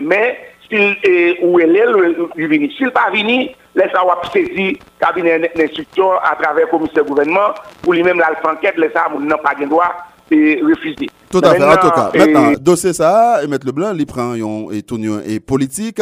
Mais, 0.10 0.55
s'il 0.70 0.98
est 1.04 1.40
où 1.42 1.60
elle 1.60 1.76
est, 1.76 1.86
le 1.86 2.48
venir. 2.48 2.70
S'il 2.78 2.92
pas 2.92 3.10
venir, 3.12 3.52
laisse 3.76 3.94
avoir 3.96 4.32
saisi 4.32 4.78
cabinet 5.00 5.52
d'instruction 5.56 6.12
à 6.14 6.36
travers 6.42 6.66
le 6.66 6.72
commissaire 6.72 7.04
de 7.04 7.10
gouvernement, 7.10 7.54
pour 7.82 7.94
lui-même 7.94 8.20
la 8.20 8.32
enquête, 8.50 8.78
laisse 8.78 8.96
avoir 8.96 9.20
n'a 9.20 9.38
pas 9.38 9.56
de 9.56 9.66
droit 9.66 9.96
et 10.32 10.62
refuser. 10.62 11.10
Tout 11.36 11.46
à 11.46 11.54
fait, 11.54 11.64
en 11.66 11.76
tout 11.76 11.90
cas. 11.90 12.12
Maintenant, 12.16 12.54
dossier 12.54 12.94
ça, 12.94 13.44
et 13.44 13.48
mettre 13.48 13.66
le 13.66 13.74
blanc, 13.74 13.94
il 13.94 14.06
prend 14.06 14.36
yon, 14.36 14.72
et 14.72 14.84
tout 14.84 14.98
et 15.26 15.42
politique. 15.42 16.02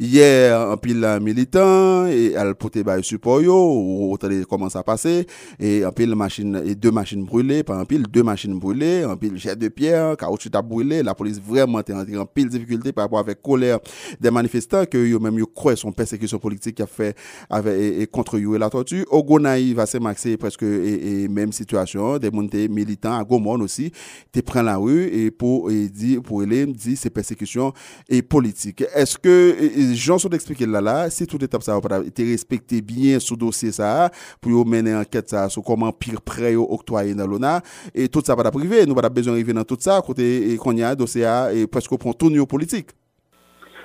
Hier, 0.00 0.60
un 0.60 0.76
pile 0.76 1.18
militant, 1.20 2.06
et 2.06 2.32
elle 2.32 2.56
pote 2.56 2.82
ba 2.82 3.00
support 3.00 3.42
yo, 3.42 3.54
ou 3.54 4.18
comment 4.48 4.68
ça 4.68 4.82
passé, 4.82 5.26
et 5.60 5.84
un 5.84 5.92
pile 5.92 6.16
machine, 6.16 6.60
et 6.66 6.74
deux 6.74 6.90
machines 6.90 7.24
brûlées, 7.24 7.62
pas 7.62 7.76
un 7.76 7.84
pile, 7.84 8.02
deux 8.08 8.24
machines 8.24 8.58
brûlées, 8.58 9.04
un 9.04 9.16
pile 9.16 9.36
jet 9.36 9.54
de 9.54 9.68
pierre, 9.68 10.16
caoutchouc 10.16 10.50
a 10.54 10.62
brûlé, 10.62 11.04
la 11.04 11.14
police 11.14 11.40
vraiment 11.40 11.78
est 11.78 12.16
en 12.16 12.26
pile 12.26 12.48
difficulté 12.48 12.90
par 12.92 13.04
rapport 13.04 13.20
avec 13.20 13.40
colère 13.40 13.78
des 14.20 14.32
manifestants, 14.32 14.84
que 14.86 14.98
yo 14.98 15.20
même 15.20 15.38
yo 15.38 15.46
croient 15.46 15.76
son 15.76 15.92
persécution 15.92 16.40
politique 16.40 16.74
qui 16.76 16.82
a 16.82 16.86
fait 16.86 17.16
avec, 17.48 17.80
et, 17.80 18.06
contre 18.08 18.38
et 18.38 18.58
la 18.58 18.68
tortue. 18.68 19.06
Au 19.10 19.22
Gonaï, 19.22 19.74
va 19.74 19.86
se 19.86 19.98
maxer 19.98 20.36
presque, 20.36 20.64
et, 20.64 21.22
et, 21.22 21.28
même 21.28 21.52
situation, 21.52 22.18
des 22.18 22.32
montés 22.32 22.66
militants 22.66 23.16
à 23.16 23.22
Gomon 23.22 23.60
aussi, 23.60 23.92
te 24.32 24.40
prend 24.40 24.62
la 24.62 24.71
rue 24.76 25.04
et 25.06 25.30
pour 25.30 25.70
et 25.70 25.88
dit 25.88 26.18
pour 26.20 26.42
elle 26.42 26.72
dit 26.72 26.96
c'est 26.96 27.10
persécution 27.10 27.72
et 28.08 28.22
politique. 28.22 28.84
Est-ce 28.94 29.18
que 29.18 29.56
Jean 29.94 30.18
sont 30.18 30.30
expliqué 30.30 30.66
là 30.66 30.80
là 30.80 31.10
si 31.10 31.26
toute 31.26 31.42
étape 31.42 31.62
ça 31.62 31.78
va 31.78 31.98
été 32.04 32.24
respecté 32.24 32.80
bien 32.80 33.18
sous 33.18 33.36
dossier 33.36 33.72
ça 33.72 34.10
pour 34.40 34.66
mener 34.66 34.94
enquête 34.94 35.28
ça 35.30 35.48
sur 35.48 35.62
comment 35.62 35.92
pire 35.92 36.20
prêt 36.20 36.54
octroyer 36.54 37.14
dans 37.14 37.26
l'ONA 37.26 37.60
et 37.94 38.08
tout 38.08 38.22
ça 38.24 38.34
va 38.34 38.50
privé 38.50 38.86
nous 38.86 38.94
pas 38.94 39.08
besoin 39.08 39.32
d'arriver 39.32 39.52
dans 39.52 39.64
tout 39.64 39.78
ça 39.78 40.00
côté 40.04 40.56
qu'on 40.56 40.76
y 40.76 40.82
a 40.82 40.94
dossier 40.94 41.26
et 41.54 41.66
presque 41.66 41.96
prend 41.98 42.12
tout 42.12 42.30
niveau 42.30 42.46
politique. 42.46 42.90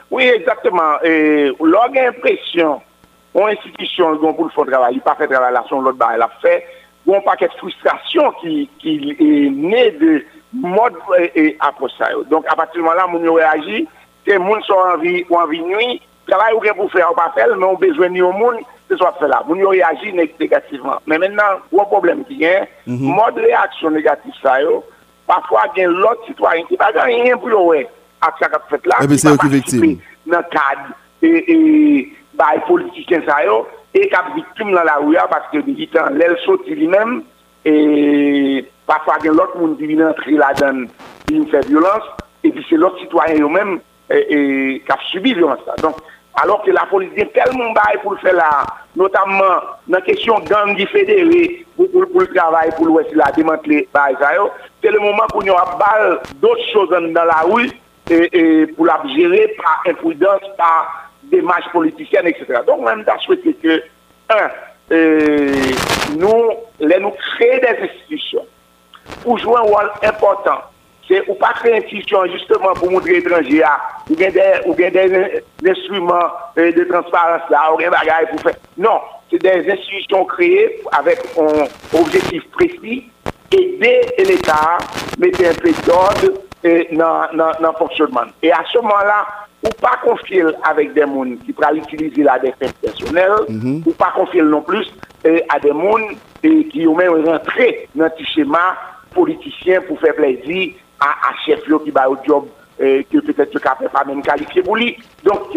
Oui, 0.09 0.23
exactement. 0.23 1.01
Et 1.03 1.51
l'impression, 1.59 2.81
une 3.35 3.49
institution 3.49 4.17
pour 4.17 4.45
le 4.45 4.49
faire 4.51 4.65
travail, 4.65 4.95
il 4.95 5.01
pas 5.01 5.15
fait 5.15 5.27
travail 5.27 5.53
là, 5.53 5.63
son 5.69 5.81
l'autre 5.81 5.97
elle 6.13 6.21
a 6.21 6.29
fait 6.41 6.63
ou 7.05 7.15
un 7.15 7.21
paquet 7.21 7.47
de 7.47 7.53
frustration 7.53 8.31
qui, 8.41 8.69
qui 8.79 9.15
est 9.17 9.49
né 9.49 9.91
de 9.91 10.25
mode 10.53 10.93
et, 11.35 11.57
après 11.59 11.87
ça. 11.97 12.09
Donc, 12.29 12.45
à 12.47 12.55
partir 12.55 12.75
du 12.75 12.81
moment 12.81 12.95
là, 12.95 13.07
on 13.11 13.33
réagit, 13.33 13.87
les 14.25 14.35
gens 14.35 14.61
sont 14.61 14.73
envie, 14.73 15.25
ou 15.29 15.35
envie 15.37 15.61
nuit, 15.61 16.01
travail 16.27 16.53
ou 16.53 16.59
bien 16.59 16.73
pour 16.73 16.91
faire, 16.91 17.11
ou 17.11 17.15
pas 17.15 17.31
faire, 17.35 17.55
mais 17.55 17.65
on 17.65 17.75
besoin 17.75 18.09
de 18.09 18.21
monde, 18.21 18.57
c'est 18.89 18.97
soit 18.97 19.15
fait 19.19 19.27
là. 19.27 19.43
On 19.47 19.69
réagit 19.69 20.13
négativement. 20.13 20.99
Mais 21.05 21.17
maintenant, 21.17 21.43
un 21.73 21.83
problème 21.85 22.23
qui 22.25 22.43
est, 22.43 22.67
-hmm. 22.87 23.15
mode 23.15 23.37
réaction 23.37 23.89
négative 23.91 24.33
ça, 24.41 24.57
parfois, 25.25 25.63
il 25.75 25.81
y 25.81 25.85
a 25.85 25.89
l'autre 25.89 26.25
citoyen 26.25 26.63
qui 26.65 26.77
n'a 26.77 27.03
rien 27.03 27.37
pour 27.37 27.49
le 27.49 27.87
à 28.21 28.33
ce 28.39 28.47
qu'a 28.47 28.61
fait 28.69 28.85
là. 28.85 28.95
Et 29.03 29.07
bien, 29.07 29.17
c'est 29.17 29.29
eux 29.29 29.37
qui 29.37 29.49
victime. 29.49 29.99
Dans 30.25 30.39
le 30.39 30.43
cadre, 30.43 30.89
et, 31.21 31.53
et, 31.53 32.13
bah, 32.33 32.51
les 32.55 32.61
politiciens 32.61 33.21
ça, 33.27 33.37
et 33.93 34.09
cap 34.09 34.25
victime 34.35 34.71
dans 34.71 34.83
la 34.83 34.97
rue 34.97 35.17
parce 35.29 35.49
que 35.51 35.59
temps 35.87 36.09
l'aile 36.11 36.37
saute 36.45 36.67
lui-même 36.67 37.23
et 37.65 37.71
parfois 38.87 39.15
il 39.19 39.25
y 39.25 39.29
a 39.29 39.33
l'autre 39.33 39.57
monde 39.57 39.77
qui 39.77 39.85
vient 39.85 40.09
entrer 40.09 40.31
là-dedans 40.31 40.87
qui 41.27 41.45
fait 41.47 41.67
violence 41.67 42.03
et 42.43 42.49
puis 42.49 42.65
c'est 42.69 42.77
l'autre 42.77 42.99
citoyen 42.99 43.39
eux-mêmes 43.39 43.79
qui 44.09 44.81
a 44.89 44.97
subi 45.11 45.33
violence 45.33 45.59
donc 45.81 45.97
alors 46.41 46.63
que 46.63 46.71
la 46.71 46.85
police 46.85 47.11
est 47.15 47.33
tellement 47.33 47.71
bail 47.71 47.97
pour 48.01 48.13
le 48.13 48.17
faire 48.19 48.35
là 48.35 48.65
notamment 48.95 49.43
dans 49.87 49.97
la 49.97 50.01
question 50.01 50.39
gang 50.39 50.75
fédéré 50.87 51.65
pour, 51.75 51.91
pour, 51.91 52.07
pour, 52.09 52.21
le 52.21 52.27
travail 52.27 52.69
pour 52.75 52.85
l'ouest 52.85 53.13
là 53.13 53.31
démanteler 53.35 53.87
c'est 54.81 54.91
le 54.91 54.99
moment 54.99 55.25
y 55.43 55.49
a 55.49 55.77
balle 55.77 56.19
d'autres 56.35 56.65
choses 56.71 56.89
dans 56.89 57.25
la 57.25 57.41
rue 57.45 57.69
et, 58.09 58.67
pour 58.67 58.85
la 58.85 59.01
gérer 59.15 59.55
par 59.57 59.83
imprudence 59.85 60.41
par 60.57 61.07
démarches 61.23 61.69
politiciennes, 61.71 62.27
etc. 62.27 62.61
Donc, 62.65 62.85
même, 62.85 63.03
j'ai 63.05 63.25
souhaité 63.25 63.53
que, 63.53 63.83
un, 64.29 64.49
euh, 64.91 65.53
nous, 66.17 66.51
les 66.79 66.99
nous 66.99 67.11
créer 67.35 67.59
des 67.59 67.89
institutions 67.89 68.45
pour 69.27 69.37
jouer 69.39 69.57
un 69.57 69.63
rôle 69.63 69.91
important. 70.03 70.59
C'est 71.05 71.21
ou 71.27 71.33
pas 71.33 71.51
créer 71.51 71.73
une 71.73 71.83
institution 71.83 72.25
justement 72.27 72.73
pour 72.75 72.89
montrer 72.89 73.17
étrangers 73.17 73.61
ou 74.09 74.15
bien 74.15 74.29
des, 74.31 74.53
ou 74.65 74.73
bien 74.73 74.89
des, 74.89 75.43
instruments 75.67 76.31
euh, 76.57 76.71
de 76.71 76.85
transparence 76.85 77.41
là, 77.49 77.73
ou 77.73 77.77
bien 77.77 77.91
bagaille 77.91 78.27
pour 78.31 78.39
faire. 78.39 78.55
Non, 78.77 79.01
c'est 79.29 79.41
des 79.41 79.69
institutions 79.69 80.23
créées 80.23 80.81
avec 80.97 81.19
un 81.37 81.97
objectif 81.99 82.49
précis, 82.51 83.09
aider 83.51 84.01
l'État, 84.17 84.77
mettre 85.19 85.41
un 85.41 85.53
peu 85.55 85.71
d'ordre 85.85 86.39
dans 86.93 87.67
le 87.67 87.77
fonctionnement. 87.77 88.31
Et 88.41 88.51
à 88.53 88.63
ce 88.71 88.77
moment-là, 88.77 89.25
ou 89.61 89.69
pas 89.81 89.99
confier 90.03 90.43
avec 90.63 90.93
des 90.93 91.01
gens 91.01 91.25
qui 91.45 91.51
pourraient 91.51 91.75
utiliser 91.75 92.23
la 92.23 92.39
défense 92.39 92.71
personnelle, 92.81 93.33
mm 93.49 93.81
ou 93.85 93.91
pas 93.91 94.13
confier 94.15 94.41
non 94.41 94.61
plus 94.61 94.87
euh, 95.25 95.39
à 95.49 95.59
des 95.59 95.69
gens 95.69 95.97
euh, 96.45 96.63
qui 96.71 96.87
ont 96.87 96.95
même 96.95 97.25
rentré 97.25 97.89
dans 97.93 98.09
ce 98.17 98.23
schéma 98.23 98.75
politicien 99.17 99.81
pour 99.81 99.99
faire 99.99 100.15
plaisir 100.15 100.73
à, 100.99 101.09
à 101.29 101.35
chef 101.45 101.61
qui 101.83 101.91
va 101.91 102.09
au 102.09 102.17
job 102.25 102.45
euh, 102.79 103.01
que 103.11 103.17
peut-être 103.17 103.51
ce 103.51 103.83
ne 103.83 103.87
pas 103.89 104.03
même 104.05 104.21
qualifié 104.21 104.61
pour 104.61 104.75
lui. 104.75 104.95
Donc, 105.23 105.51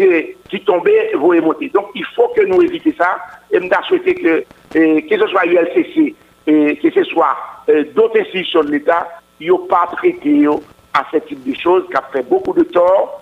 qui 0.49 0.59
tombait, 0.61 1.11
vous 1.13 1.33
monter. 1.39 1.69
Donc, 1.69 1.89
il 1.93 2.05
faut 2.15 2.29
que 2.35 2.41
nous 2.41 2.61
évitions 2.63 2.93
ça. 2.97 3.17
Et 3.51 3.59
nous 3.59 3.69
souhaité 3.87 4.15
que, 4.15 4.43
que 4.73 5.19
ce 5.19 5.27
soit 5.27 5.45
l'ULCC, 5.45 6.15
que 6.45 6.91
ce 6.91 7.03
soit 7.03 7.37
d'autres 7.93 8.19
institutions 8.21 8.63
de 8.63 8.71
l'État, 8.71 9.07
ils 9.39 9.49
n'ont 9.49 9.67
pas 9.67 9.87
traité 9.91 10.47
à 10.93 11.05
ce 11.11 11.17
type 11.17 11.43
de 11.47 11.55
choses 11.55 11.85
qui 11.89 11.95
a 11.95 12.03
fait 12.11 12.27
beaucoup 12.27 12.53
de 12.53 12.63
tort 12.63 13.21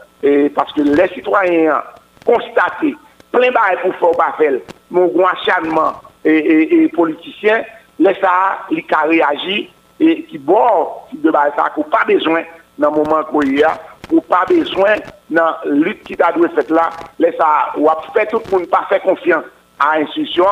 parce 0.56 0.72
que 0.74 0.82
les 0.82 1.08
citoyens 1.10 1.82
constaté 2.26 2.96
plein 3.32 3.52
de 3.52 3.98
pour 4.00 4.16
pas 4.18 4.34
faire 4.38 4.60
mon 4.90 5.08
grand 5.08 5.28
acharnement 5.28 5.94
et, 6.24 6.32
et, 6.32 6.84
et 6.84 6.88
politiciens 6.88 7.64
laisse 8.00 8.18
ça 8.22 8.60
les 8.72 8.86
réagir 9.08 9.68
et 10.00 10.24
qui 10.24 10.38
bon 10.38 10.88
de 11.14 11.32
ça 11.32 11.70
qu'on 11.76 11.84
pas 11.84 12.06
besoin 12.06 12.44
dans 12.78 12.92
le 12.92 12.98
moment 12.98 13.42
il 13.44 13.60
y 13.60 13.64
a 13.64 13.78
ou 14.12 14.22
pas 14.22 14.46
besoin 14.48 14.96
dans 15.30 15.54
lutte 15.66 16.04
qui 16.04 16.16
t'a 16.16 16.32
dû 16.32 16.42
faire 16.56 16.64
là 16.74 16.90
laisse 17.20 17.36
ça 17.38 17.72
ou 17.78 17.88
fait 18.14 18.26
tout 18.28 18.42
le 18.52 18.58
monde 18.58 18.68
pas 18.68 18.86
faire 18.90 19.02
confiance 19.02 19.44
à 19.80 20.00
l'institution 20.00 20.46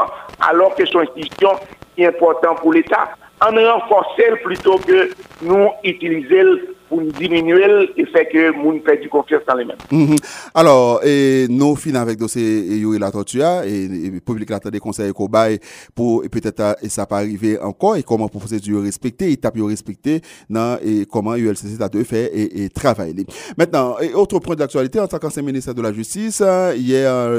alors 0.47 0.75
que 0.75 0.85
son 0.85 0.99
institution 0.99 1.51
est 1.97 2.07
importante 2.07 2.59
pour 2.59 2.73
l'État 2.73 3.09
en 3.41 3.51
renforcer 3.51 4.31
plutôt 4.43 4.77
que 4.79 5.11
nous 5.41 5.69
utiliser 5.83 6.43
pour 6.87 7.01
diminuer 7.01 7.89
et 7.97 8.05
faire 8.05 8.27
que 8.31 8.51
moun 8.51 8.81
perd 8.81 9.01
du 9.01 9.09
confiance 9.09 9.43
dans 9.47 9.55
les 9.55 9.65
mêmes. 9.65 9.77
-hmm. 9.91 10.17
Alors, 10.53 11.01
et 11.03 11.47
nous 11.49 11.75
finissons 11.75 12.01
avec 12.01 12.17
dossier 12.17 12.47
et 12.73 12.99
la 12.99 13.11
tortue 13.11 13.41
et, 13.41 13.83
et 14.05 14.11
public 14.21 14.49
la 14.49 14.59
des 14.59 14.79
conseils 14.79 15.11
cobaye 15.13 15.59
pour 15.95 16.23
peut-être 16.33 16.77
et 16.81 16.89
ça 16.89 17.05
pas 17.05 17.17
arriver 17.17 17.59
encore 17.59 17.95
et 17.95 18.03
comment 18.03 18.27
pour 18.27 18.41
procédure 18.41 18.81
respecter, 18.81 19.31
étape 19.31 19.57
respecter 19.59 20.21
non 20.49 20.77
et 20.83 21.05
comment 21.05 21.35
ULCC 21.35 21.81
a 21.81 21.89
de 21.89 22.03
faire 22.03 22.29
et, 22.33 22.69
travailler. 22.69 23.25
Maintenant, 23.57 23.97
et 23.99 24.13
autre 24.13 24.39
point 24.39 24.55
d'actualité 24.55 24.99
en 24.99 25.07
tant 25.07 25.19
qu'ancien 25.19 25.43
ministre 25.43 25.73
de 25.73 25.81
la 25.81 25.93
Justice, 25.93 26.41
hier 26.75 27.29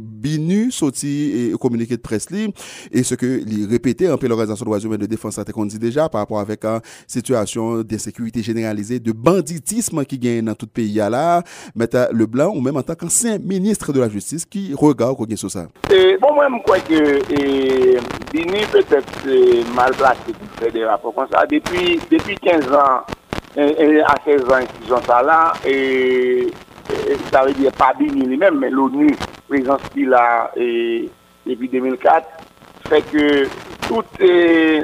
Binu 0.00 0.70
sorti 0.70 1.50
et 1.52 1.52
communiqué 1.58 1.96
de 1.96 2.02
presse 2.02 2.26
et 2.92 3.02
ce 3.02 3.14
que 3.14 3.40
il 3.46 3.66
répétait 3.66 4.08
un 4.08 4.16
peu 4.16 4.26
l'organisation 4.26 4.64
de 4.64 4.70
droits 4.70 4.80
humains 4.80 4.96
de 4.96 5.06
défense 5.06 5.38
qu'on 5.52 5.66
dit 5.66 5.78
déjà 5.78 6.08
par 6.08 6.20
rapport 6.20 6.40
avec 6.40 6.64
une 6.64 6.80
situation 7.06 7.82
d'insécurité 7.82 8.42
généralisée 8.42 8.95
parler 8.96 9.00
de 9.00 9.12
banditisme 9.12 10.04
qui 10.04 10.18
gagne 10.18 10.44
dans 10.44 10.54
tout 10.54 10.66
le 10.66 10.82
pays 10.82 10.94
là, 10.94 11.42
mettre 11.74 12.08
le 12.12 12.26
blanc 12.26 12.52
ou 12.54 12.60
même 12.60 12.76
en 12.76 12.82
tant 12.82 12.94
qu'ancien 12.94 13.38
ministre 13.38 13.92
de 13.92 14.00
la 14.00 14.08
Justice 14.08 14.44
qui 14.44 14.74
regarde 14.74 15.16
qu'on 15.16 15.36
sur 15.36 15.50
ça. 15.50 15.66
Euh, 15.92 16.16
bon, 16.20 16.34
moi, 16.34 16.48
je 16.50 16.62
crois 16.62 16.78
que 16.80 16.94
euh, 16.94 18.00
Bini 18.32 18.64
peut-être 18.72 19.74
mal 19.74 19.92
placé 19.92 20.32
pour 20.32 20.58
faire 20.58 20.72
des 20.72 20.84
rapports 20.84 21.14
comme 21.14 21.28
ça. 21.30 21.44
Depuis, 21.46 22.00
depuis 22.10 22.36
15 22.36 22.72
ans, 22.72 23.00
et, 23.56 24.00
à 24.00 24.14
16 24.24 24.42
ans, 24.44 24.66
ils 24.84 24.92
ont 24.92 25.02
ça 25.02 25.22
là, 25.22 25.52
et, 25.66 26.48
et 27.08 27.16
ça 27.32 27.44
veut 27.44 27.52
dire 27.54 27.72
pas 27.72 27.92
Bini 27.98 28.26
lui-même, 28.26 28.58
mais 28.58 28.70
l'ONU, 28.70 29.16
présence 29.48 29.80
qu'il 29.92 30.12
a 30.12 30.52
depuis 31.46 31.68
2004, 31.68 32.26
fait 32.88 33.02
que 33.02 33.44
toute... 33.86 34.20
Et, 34.20 34.82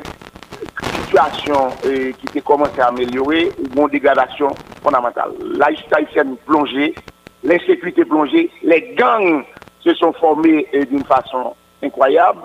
situation 1.12 1.68
euh, 1.84 2.12
qui 2.12 2.32
s'est 2.32 2.40
commencé 2.40 2.80
à 2.80 2.86
améliorer, 2.86 3.52
une 3.76 3.88
dégradation 3.88 4.48
fondamentale. 4.82 5.32
La 5.56 5.66
haïtienne 5.66 6.36
plongée, 6.46 6.94
l'insécurité 7.44 8.04
plongée, 8.04 8.50
les 8.62 8.94
gangs 8.96 9.44
se 9.80 9.94
sont 9.94 10.12
formés 10.14 10.66
euh, 10.74 10.84
d'une 10.86 11.04
façon 11.04 11.54
incroyable. 11.82 12.40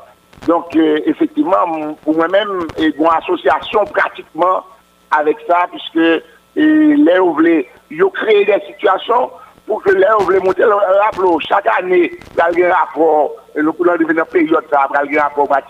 Donc, 0.48 0.76
euh, 0.76 1.00
effectivement, 1.06 1.96
pour 2.04 2.16
moi-même, 2.16 2.68
il 2.78 2.84
y 2.84 2.88
a 2.88 2.90
une 2.98 3.08
association 3.08 3.86
pratiquement 3.86 4.64
avec 5.12 5.38
ça, 5.48 5.68
puisque 5.72 6.24
lè 6.58 7.20
ou 7.22 7.36
vle 7.38 7.60
yo 7.94 8.10
kreye 8.16 8.46
den 8.48 8.64
situasyon 8.66 9.28
pou 9.68 9.78
ke 9.84 9.94
lè 9.94 10.10
ou 10.18 10.26
vle 10.26 10.40
monte 10.42 10.66
rapplo. 10.66 11.36
Chak 11.46 11.70
anè, 11.78 12.08
pral 12.34 12.56
gen 12.58 12.74
rapport, 12.74 13.36
lè 13.54 13.74
pou 13.78 13.86
lè 13.86 13.98
devè 14.02 14.18
nan 14.18 14.30
peryot 14.32 14.66
sa, 14.74 14.88
pral 14.90 15.08
gen 15.12 15.22
rapport 15.22 15.48
bat 15.52 15.70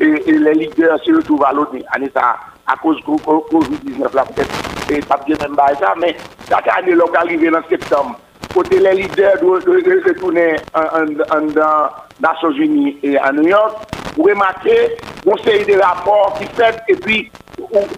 kote, 0.00 0.38
lè 0.38 0.54
lider 0.54 0.96
se 1.04 1.12
le 1.12 1.22
tou 1.22 1.38
valode. 1.40 1.82
Anè 1.94 2.08
sa, 2.14 2.34
a 2.66 2.76
kouz 2.80 3.00
COVID-19 3.04 4.14
la, 4.14 4.24
pwè 4.24 5.00
pap 5.08 5.26
gen 5.28 5.40
men 5.42 5.56
ba 5.58 5.70
e 5.72 5.78
sa, 5.80 5.94
men 6.00 6.16
chak 6.48 6.68
anè 6.72 6.96
lò 6.96 7.08
pral 7.10 7.28
gen 7.30 7.52
nan 7.56 7.66
septem, 7.68 8.14
kote 8.54 8.80
lè 8.80 8.94
lider 8.98 9.40
dwe 9.40 10.00
se 10.04 10.16
toune 10.20 10.46
an 10.74 11.52
dan 11.54 11.90
Nason 12.20 12.56
Geni 12.56 12.98
e 13.02 13.16
an 13.16 13.36
New 13.36 13.48
York, 13.48 13.86
ou 14.16 14.26
remake, 14.26 14.96
gonseri 15.24 15.64
de 15.64 15.78
rapport 15.80 16.38
ki 16.38 16.48
fet, 16.56 16.82
e 16.90 16.96
pi, 17.00 17.20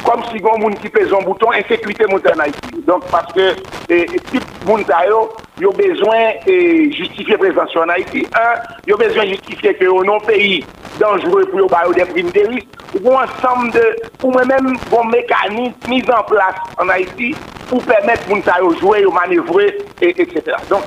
kom 0.05 0.23
si 0.31 0.43
gon 0.43 0.61
moun 0.61 0.77
ki 0.83 0.91
pezon 0.93 1.25
bouton, 1.27 1.55
ensekwite 1.57 2.07
moun 2.11 2.23
ten 2.23 2.43
Haiti. 2.43 2.83
Donk, 2.87 3.07
paske, 3.11 3.55
tip 3.89 4.45
moun 4.67 4.85
tayo, 4.89 5.31
yo 5.63 5.73
bezwen 5.79 6.43
e, 6.51 6.59
justifiye 6.91 7.39
prezasyon 7.41 7.95
Haiti. 7.95 8.27
Un, 8.27 8.69
yo 8.91 8.99
bezwen 9.01 9.31
justifiye 9.37 9.77
ke 9.79 9.87
yo 9.87 10.03
non 10.07 10.23
peyi 10.27 10.61
danjou 10.99 11.47
pou 11.49 11.63
yo 11.63 11.71
bayo 11.71 11.95
deprim 11.97 12.31
deris. 12.35 12.67
Ou 12.93 13.01
bon 13.07 13.17
ansam 13.23 13.71
de, 13.73 13.83
ou 14.21 14.35
mè 14.35 14.45
men 14.51 14.75
bon 14.91 15.09
mekanik 15.09 15.89
mis 15.89 16.11
an 16.13 16.27
plas 16.29 16.59
an 16.83 16.91
Haiti 16.93 17.33
pou 17.73 17.81
pèmèt 17.89 18.27
moun 18.29 18.43
sa 18.45 18.59
yo 18.61 18.75
jwè, 18.77 19.01
yo 19.07 19.13
manevre, 19.15 19.71
et, 20.03 20.19
etc. 20.21 20.59
Donc, 20.69 20.85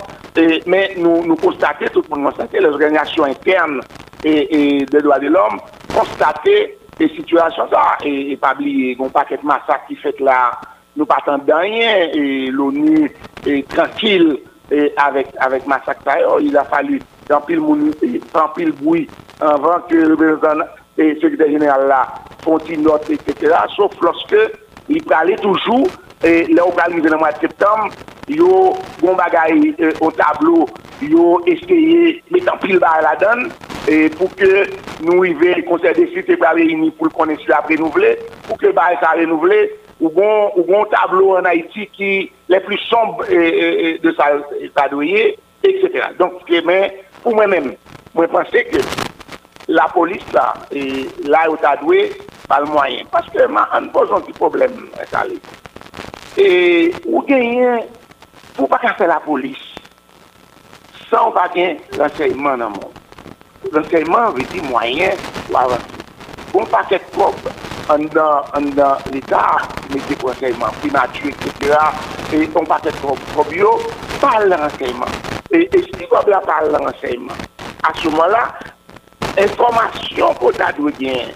men 0.69 0.99
nou, 0.99 1.23
nou 1.25 1.37
konstate, 1.41 1.89
tout 1.95 2.05
moun 2.11 2.27
konstate, 2.27 2.61
les 2.61 2.69
organisasyon 2.69 3.31
interne 3.33 3.81
et, 4.23 4.43
et 4.43 4.83
e, 4.83 4.85
de 4.91 5.01
doa 5.01 5.17
de 5.23 5.31
l'homme, 5.33 5.57
konstate 5.95 6.57
les 6.99 7.11
situasyon 7.15 7.71
sa, 7.71 7.87
et, 8.03 8.35
et 8.35 8.37
pabli, 8.37 8.93
yon 8.93 9.09
paket 9.13 9.41
masak 9.47 9.87
ki 9.89 9.97
fet 10.03 10.21
la, 10.21 10.37
nou 10.95 11.09
patan 11.09 11.41
danyen, 11.47 12.11
et 12.13 12.51
l'ONU, 12.53 13.09
et 13.47 13.63
tranquille, 13.73 14.37
E 14.73 14.87
avèk, 14.97 15.35
avèk 15.45 15.67
masak 15.69 15.99
sa 16.03 16.17
yo, 16.17 16.39
il 16.41 16.57
a 16.57 16.63
fallu 16.65 16.97
janpil 17.29 17.59
moun, 17.61 17.91
janpil 18.33 18.71
boui 18.79 19.03
anvan 19.43 19.83
ke 19.89 19.99
reprezentan 20.09 20.63
et 20.97 21.19
sekretèr 21.21 21.51
genèral 21.51 21.85
la 21.91 21.99
fonti 22.41 22.77
not, 22.81 23.05
etc. 23.13 23.53
Sauf 23.75 23.93
loske 24.01 24.47
li 24.89 25.01
pralè 25.05 25.37
toujou, 25.43 25.85
le 26.23 26.61
ou 26.63 26.73
pralè 26.73 26.97
nan 27.03 27.19
mwa 27.21 27.29
septem, 27.37 27.91
yo 28.33 28.73
bon 29.03 29.19
bagay 29.19 29.75
o 29.99 30.09
euh, 30.09 30.11
tablo, 30.17 30.65
yo 31.05 31.35
eskeye 31.51 32.15
metan 32.33 32.57
pil 32.63 32.81
ba 32.81 32.97
la 33.05 33.13
dan, 33.21 33.45
pou 34.17 34.31
ke 34.39 34.65
nou 35.05 35.27
i 35.29 35.35
ve 35.37 35.59
konser 35.69 35.93
de 35.93 36.07
site 36.15 36.39
pralè 36.41 36.65
ini 36.73 36.89
pou 36.97 37.13
konen 37.13 37.37
si 37.43 37.53
la 37.53 37.61
prenouvle, 37.67 38.15
pou 38.47 38.57
ke 38.57 38.73
ba 38.73 38.89
sa 39.03 39.13
renouvle, 39.19 39.67
ou 39.99 40.09
bon 40.11 40.85
tablo 40.91 41.35
an 41.37 41.47
Haiti 41.47 41.87
ki 41.95 42.11
le 42.51 42.59
plus 42.65 42.81
sombre 42.89 43.25
de 43.29 44.11
sa 44.17 44.87
doye, 44.91 45.35
etc. 45.63 46.11
Donk, 46.19 46.43
pou 47.23 47.33
mwen 47.33 47.51
men, 47.53 47.69
mwen 48.13 48.31
pense 48.33 48.63
ke 48.69 48.81
la 49.71 49.87
polis 49.93 50.23
la, 50.35 50.49
la 51.25 51.45
ou 51.49 51.59
ta 51.61 51.75
doye, 51.81 52.09
pa 52.49 52.59
l 52.61 52.67
mwayen. 52.69 53.07
Paske 53.13 53.47
man, 53.47 53.69
an 53.75 53.89
pou 53.93 54.07
zon 54.11 54.25
ki 54.27 54.35
problem, 54.37 54.75
ou 57.07 57.23
genyen 57.29 57.85
pou 58.55 58.67
pa 58.71 58.81
ka 58.83 58.93
fè 58.99 59.07
la 59.09 59.21
polis, 59.23 59.61
san 61.07 61.31
pa 61.35 61.47
gen 61.55 61.79
lansèyman 61.99 62.59
nan 62.61 62.75
moun. 62.75 62.91
Lansèyman 63.73 64.35
vè 64.35 64.49
di 64.51 64.65
mwayen 64.67 65.15
pou 65.45 65.63
avansi. 65.63 66.03
Pou 66.51 66.67
pa 66.71 66.85
ket 66.87 67.03
prop 67.15 67.47
an 67.49 67.74
dan 67.87 68.95
l'Etat, 69.13 69.75
mèdèk 69.93 70.25
lansèyman, 70.25 70.75
primatü, 70.81 71.31
etc., 71.33 71.77
e 72.33 72.45
pou 72.53 72.65
pa 72.69 72.79
ket 72.83 72.97
prop 73.01 73.53
yo, 73.53 73.75
pal 74.23 74.47
lansèyman. 74.51 75.11
E 75.53 75.67
si 75.73 76.07
pou 76.09 76.31
la 76.31 76.41
pal 76.45 76.71
lansèyman, 76.73 77.45
a 77.85 77.93
souman 78.01 78.33
la, 78.33 78.43
informasyon 79.45 80.35
pou 80.41 80.55
ta 80.55 80.71
dwe 80.77 80.93
gen, 80.99 81.31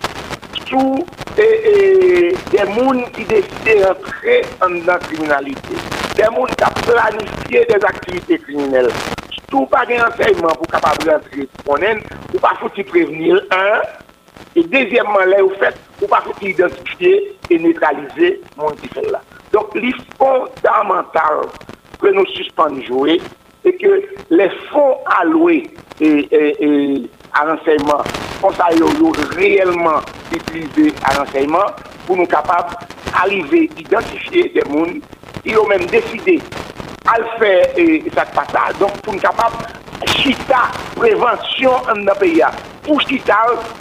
sou 0.66 1.06
e 1.40 2.34
de 2.52 2.68
moun 2.74 3.06
ki 3.16 3.30
deside 3.30 3.80
rentre 3.86 4.42
an 4.66 4.82
dan 4.88 5.08
kriminalite. 5.08 5.80
des 6.20 6.26
gens 6.26 6.46
qui 6.46 6.64
ont 6.64 6.92
planifié 6.92 7.66
des 7.66 7.86
activités 7.86 8.40
criminelles. 8.40 8.90
Tout 9.50 9.66
pas 9.66 9.86
d'enseignement 9.86 10.50
pour 10.50 10.68
capable 10.68 11.06
d'entrer 11.06 11.48
pour 11.64 11.78
ou 12.34 12.40
pas 12.40 12.54
faut 12.60 12.70
prévenir, 12.84 13.42
un. 13.52 14.09
Et 14.56 14.64
deuxièmement, 14.64 15.20
là, 15.20 15.42
vous 15.42 15.54
faites, 15.60 15.78
ou 16.02 16.08
pas 16.08 16.22
faut 16.22 16.34
identifier 16.46 17.36
et 17.50 17.60
neutraliser 17.60 18.42
mon 18.58 18.70
qui 18.72 18.88
fait 18.88 19.10
là. 19.10 19.22
Donc, 19.52 19.68
il 19.76 19.94
fondamental 20.18 21.48
que 22.02 22.08
nous 22.08 22.26
suspendions 22.28 22.86
jouer 22.86 23.22
et 23.64 23.76
que 23.76 24.04
les 24.30 24.50
fonds 24.72 24.98
alloués 25.06 25.70
à 27.34 27.46
l'enseignement, 27.46 28.02
qu'on 28.42 28.50
réellement 29.38 30.00
utilisés 30.32 30.94
à 31.04 31.18
l'enseignement 31.18 31.66
pour 32.08 32.18
nous 32.18 32.26
capables 32.26 32.76
d'arriver 33.12 33.70
à 33.76 33.80
identifier 33.80 34.50
des 34.50 34.62
gens 34.62 34.86
ils 35.46 35.58
ont 35.58 35.68
même 35.68 35.86
décidé 35.86 36.40
à 37.08 37.20
le 37.20 37.26
faire 37.40 37.78
et 37.78 38.04
ça 38.14 38.26
passe 38.26 38.78
Donc, 38.80 38.92
pour 39.02 39.14
nous 39.14 39.20
capable 39.20 39.56
chita 40.08 40.72
prévention 40.96 41.72
dans 41.88 41.94
le 41.96 42.20
pays. 42.20 42.42
Pour 42.84 43.02
chita, 43.02 43.38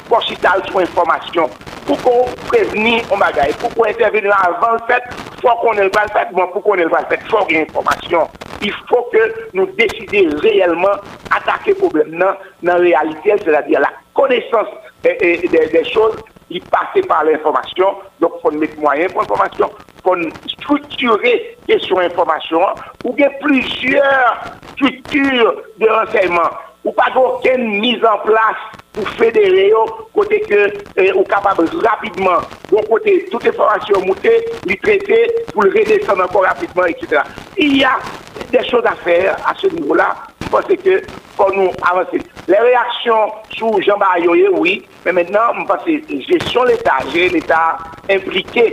pour 0.08 0.22
chita 0.22 0.56
sur 0.66 0.80
information. 0.80 1.48
Pour 1.86 2.00
qu'on 2.02 2.24
prévenir 2.46 3.02
on 3.10 3.16
bagaille. 3.16 3.52
Pour 3.54 3.74
qu'on 3.74 3.84
intervenir 3.84 4.36
avant 4.46 4.72
le 4.72 4.80
fait, 4.86 5.02
faut 5.40 5.56
qu'on 5.60 5.72
ait 5.74 5.84
le 5.84 5.90
fait. 5.90 6.28
Bon, 6.32 6.46
pour 6.48 6.62
qu'on 6.62 6.74
ait 6.74 6.84
le 6.84 6.90
fait, 6.90 7.20
faut 7.28 7.44
qu'il 7.46 7.56
y 7.56 7.60
ait 7.60 7.62
information. 7.62 8.28
Il 8.60 8.72
faut 8.88 9.08
que 9.12 9.34
nous 9.54 9.66
décidions 9.66 10.36
réellement 10.40 10.96
attaquer 11.30 11.70
le 11.70 11.76
problème 11.76 12.18
dans 12.18 12.34
la 12.62 12.74
réalité, 12.74 13.34
c'est-à-dire 13.44 13.80
la 13.80 13.90
connaissance 14.14 14.68
des 15.02 15.84
choses 15.92 16.16
il 16.50 16.62
passait 16.62 17.06
par 17.06 17.24
l'information. 17.24 17.96
Donc, 18.20 18.32
il 18.36 18.40
faut 18.42 18.50
mettre 18.50 18.78
moyens 18.78 19.12
pour 19.12 19.22
l'information, 19.22 19.70
il 19.96 20.02
faut 20.02 20.48
structurer 20.48 21.56
question 21.66 21.98
information, 21.98 22.60
ou 23.04 23.12
bien 23.12 23.28
plusieurs 23.40 24.42
structures 24.72 25.62
de 25.78 25.86
renseignement, 25.88 26.50
ou 26.84 26.92
pas 26.92 27.12
aucune 27.16 27.80
mise 27.80 28.04
en 28.04 28.18
place 28.24 28.56
pour 28.92 29.08
fédérer, 29.10 29.72
côté 30.14 30.40
que, 30.40 30.72
eh, 30.96 31.12
capable 31.28 31.68
rapidement, 31.84 32.38
donc 32.70 32.88
côté 32.88 33.26
toute 33.30 33.46
information 33.46 34.00
montée, 34.06 34.44
les 34.66 34.76
traiter, 34.76 35.30
pour 35.52 35.62
le 35.62 35.70
redescendre 35.70 36.24
encore 36.24 36.44
rapidement, 36.44 36.86
etc. 36.86 37.22
Il 37.56 37.76
y 37.76 37.84
a 37.84 37.98
des 38.50 38.66
choses 38.68 38.84
à 38.86 38.94
faire 38.96 39.36
à 39.46 39.54
ce 39.54 39.68
niveau-là 39.68 40.14
pense 40.48 40.64
que 40.64 41.02
pour 41.36 41.52
nous 41.54 41.70
avancer. 41.82 42.20
Les 42.48 42.56
réactions 42.56 43.30
sur 43.50 43.78
Jean 43.82 43.98
Barrier, 43.98 44.48
oui, 44.48 44.82
mais 45.04 45.12
maintenant, 45.12 45.52
je 45.54 45.64
pense 45.66 45.84
que 45.84 46.32
gestion 46.32 46.64
l'État, 46.64 46.96
l'État 47.12 47.76
impliqué, 48.08 48.72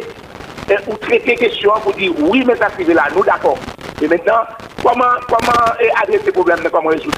ou 0.88 0.96
traiter 0.96 1.36
question 1.36 1.74
pour 1.84 1.92
dire 1.92 2.14
oui, 2.20 2.42
mais 2.48 2.56
ça 2.56 2.70
c'est 2.78 2.86
là, 2.94 3.08
nous 3.14 3.26
d'accord. 3.26 3.58
Et 4.02 4.08
maintenant, 4.08 4.44
comment, 4.82 5.04
comment 5.28 5.76
adresser 6.02 6.28
le 6.28 6.32
problème, 6.32 6.60
comment 6.72 6.88
résoudre 6.88 7.18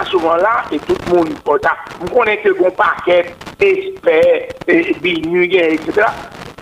à 0.00 0.02
ce 0.06 0.16
moment-là, 0.16 0.64
et 0.72 0.78
tout 0.78 0.96
le 1.06 1.14
monde, 1.14 1.28
vous 2.00 2.08
connaissez 2.08 2.42
que 2.42 2.58
bon 2.58 2.70
paquet, 2.70 3.34
experts, 3.60 4.48
etc. 4.66 6.06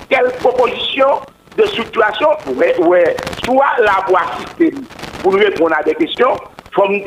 Quelle 0.09 0.33
proposition 0.41 1.21
de 1.57 1.67
situation, 1.67 2.31
ouais, 2.57 2.77
ouais, 2.81 3.17
soit 3.45 3.77
la 3.79 4.05
voie 4.09 4.23
système 4.41 4.83
pour 5.23 5.35
répondre 5.35 5.77
à 5.79 5.85
des 5.85 5.95
questions, 5.95 6.37
faut 6.75 6.89
nous 6.89 7.05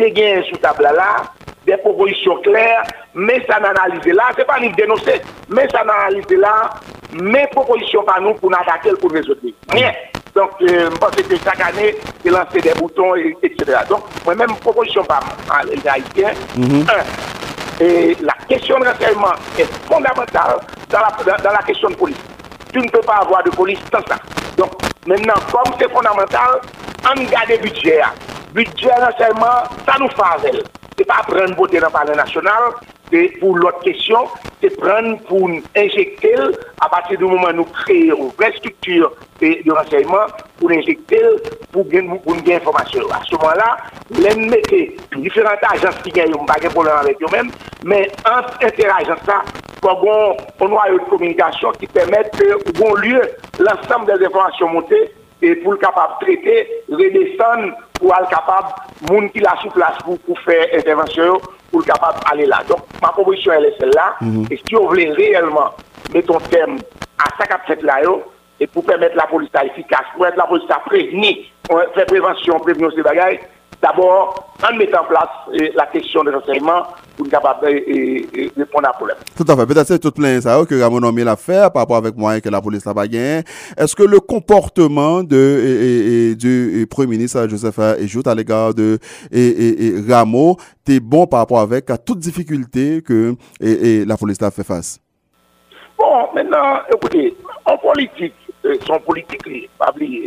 sous 0.50 0.58
table 0.58 0.84
là 0.84 1.24
des 1.66 1.78
propositions 1.78 2.38
claires, 2.38 2.84
mais 3.14 3.46
ça 3.50 3.60
n'analyse 3.60 4.14
là, 4.14 4.24
c'est 4.38 4.46
pas 4.46 4.60
nous 4.60 4.72
dénoncer, 4.72 5.22
mais 5.50 5.68
ça 5.70 5.84
n'analyse 5.84 6.30
là, 6.38 6.70
mes 7.14 7.48
propositions 7.48 8.04
par 8.04 8.22
nous 8.22 8.34
pour 8.36 8.50
nous 8.50 8.58
attaquer 8.58 8.92
pour 9.00 9.12
résoudre. 9.12 9.40
Rien. 9.72 9.92
Donc, 10.36 10.50
euh, 10.62 10.90
je 10.92 10.98
pense 10.98 11.12
que 11.12 11.36
chaque 11.44 11.62
année, 11.62 11.96
c'est 12.24 12.32
lancer 12.32 12.60
des 12.60 12.74
boutons, 12.74 13.16
etc. 13.16 13.78
Donc, 13.88 14.02
moi-même, 14.26 14.56
proposition 14.56 15.04
par 15.04 15.22
les 15.66 15.88
Haïtiens, 15.88 16.32
mhm. 16.58 16.86
un, 16.90 17.84
et 17.84 18.16
la 18.22 18.34
question 18.48 18.80
de 18.80 18.86
renseignement 18.86 19.34
est 19.58 19.72
fondamentale 19.88 20.58
dans 20.90 21.00
la, 21.00 21.38
dans, 21.38 21.52
la 21.52 21.64
question 21.66 21.90
de 21.90 21.96
police. 21.96 22.18
Tu 22.72 22.80
ne 22.80 22.90
peux 22.90 23.02
pas 23.02 23.18
avoir 23.22 23.44
de 23.44 23.50
police 23.52 23.80
sans 23.92 24.02
ça. 24.08 24.18
Donc, 24.58 24.72
maintenant, 25.06 25.34
comme 25.52 25.74
c'est 25.80 25.92
fondamental, 25.92 26.62
on 27.06 27.24
garde 27.24 27.50
le 27.50 27.58
budget 27.58 28.02
budget 28.54 28.92
renseignement, 28.94 29.64
ça 29.86 29.96
nous 30.00 30.10
fait 30.10 30.64
C'est 30.98 31.06
pas 31.06 31.24
prendre 31.28 31.56
voter 31.56 31.80
dans 31.80 31.88
le 31.88 31.92
Parlement 31.92 32.16
national, 32.18 32.64
c'est 33.12 33.28
pour 33.40 33.58
l'autre 33.58 33.80
question, 33.80 34.28
c'est 34.62 34.76
prendre 34.78 35.18
pour 35.24 35.50
injecter, 35.76 36.36
à 36.80 36.90
partir 36.90 37.18
du 37.18 37.26
moment 37.26 37.48
où 37.50 37.54
nous 37.54 37.66
créons 37.66 38.16
une 38.18 38.30
vraie 38.38 38.54
structure 38.58 39.12
de 39.42 39.72
renseignement, 39.72 40.28
pour 40.60 40.72
injecter, 40.72 41.22
pour 41.72 41.88
gagner 41.88 42.20
pour 42.24 42.36
une 42.36 42.52
information. 42.52 43.02
À 43.12 43.22
ce 43.26 43.36
moment-là, 43.36 43.78
les 44.12 44.96
différentes 45.16 45.64
agences 45.72 45.98
qui 46.04 46.12
gagnent, 46.12 46.46
pas 46.46 46.60
de 46.62 46.70
problème 46.70 46.96
avec 47.00 47.18
eux-mêmes, 47.22 47.52
mais 47.84 48.12
entre 48.26 48.58
interagences 48.64 49.20
ça, 49.26 49.42
pour 49.82 50.68
un 50.68 50.70
noyau 50.70 51.00
de 51.00 51.10
communication 51.10 51.72
qui 51.74 51.88
permet 51.88 52.24
que, 52.38 52.72
bon 52.80 52.94
lieu, 52.96 53.22
l'ensemble 53.60 54.18
des 54.18 54.26
informations 54.26 54.70
montées 54.70 55.12
et 55.42 55.56
pour 55.56 55.74
le 55.74 55.78
capable 55.78 56.14
de 56.22 56.26
traiter, 56.26 56.68
redescendre 56.90 57.74
pour 58.04 58.14
être 58.14 58.28
capable, 58.28 58.68
monde 59.10 59.32
qui 59.32 59.40
l'a 59.40 59.56
sous 59.62 59.70
place 59.70 59.98
pour, 60.04 60.20
pour 60.20 60.38
faire 60.42 60.68
intervention, 60.74 61.40
pour 61.72 61.80
le 61.80 61.86
capable 61.86 62.20
d'aller 62.30 62.46
là. 62.46 62.60
Donc, 62.68 62.80
ma 63.02 63.08
proposition, 63.10 63.54
elle 63.54 63.66
est 63.66 63.80
celle-là. 63.80 64.16
Mhm. 64.20 64.46
Et 64.52 64.60
si 64.68 64.76
on 64.76 64.88
voulait 64.88 65.10
réellement 65.12 65.70
mettre 66.14 66.36
un 66.36 66.40
terme 66.50 66.80
à 67.18 67.30
ça 67.38 67.48
qu'a 67.48 67.60
fait 67.60 67.82
là, 67.82 68.02
et 68.60 68.68
pour 68.68 68.84
permettre 68.84 69.16
la 69.16 69.26
police 69.26 69.50
à 69.54 69.64
efficace, 69.64 70.04
pour 70.16 70.28
être 70.28 70.36
la 70.36 70.46
police 70.46 70.70
à 70.70 70.80
prévenir, 70.80 71.38
faire 71.96 72.06
prévention, 72.06 72.60
prévenir 72.60 72.92
ces 72.94 73.02
bagages, 73.02 73.40
d'abord, 73.82 74.54
en 74.70 74.76
mettant 74.76 75.02
en 75.02 75.06
place 75.06 75.30
eh, 75.54 75.72
la 75.74 75.86
question 75.86 76.26
de 76.26 76.32
l'enseignement 76.32 76.84
pour 77.16 77.26
être 77.26 77.32
capable 77.32 77.68
de 77.68 78.60
répondre 78.60 78.86
à 78.86 78.90
la 78.90 78.94
problème. 78.94 79.18
Tout 79.36 79.46
à 79.48 79.56
fait. 79.56 79.66
Peut-être 79.66 79.88
c'est 79.88 80.00
tout 80.00 80.12
plein 80.12 80.40
ça 80.42 80.64
que 80.68 80.80
Ramon 80.82 81.04
a 81.08 81.12
mis 81.12 81.24
l'affaire 81.24 81.72
par 81.72 81.84
rapport 81.84 81.98
avec 81.98 82.16
moi 82.16 82.38
et 82.38 82.42
que 82.42 82.50
la 82.50 82.62
police 82.62 82.86
n'a 82.86 82.94
pas 82.94 83.08
gagné. 83.08 83.44
Est-ce 83.78 83.96
que 83.96 84.04
le 84.04 84.20
comportement 84.20 85.24
de, 85.24 86.34
du 86.34 86.88
Premier 86.90 87.12
ministre 87.12 87.48
Joseph 87.48 87.80
Ejout 88.00 88.28
à 88.28 88.36
l'égard 88.36 88.74
de 88.74 89.00
et, 89.32 89.94
Rameau 90.08 90.58
est 90.88 91.00
bon 91.00 91.28
par 91.28 91.40
rapport 91.40 91.60
avec 91.60 91.90
à 91.90 91.98
toute 91.98 92.20
difficulté 92.20 93.02
que 93.02 93.36
la 93.60 94.18
police 94.18 94.42
a 94.42 94.52
fait 94.52 94.64
face? 94.64 95.00
Bon, 95.98 96.28
maintenant, 96.34 96.80
écoutez, 96.92 97.36
en 97.66 97.78
politique, 97.78 98.34
euh, 98.66 98.76
son 98.86 99.00
politique, 99.00 99.70
pas 99.78 99.92
oublier, 99.92 100.26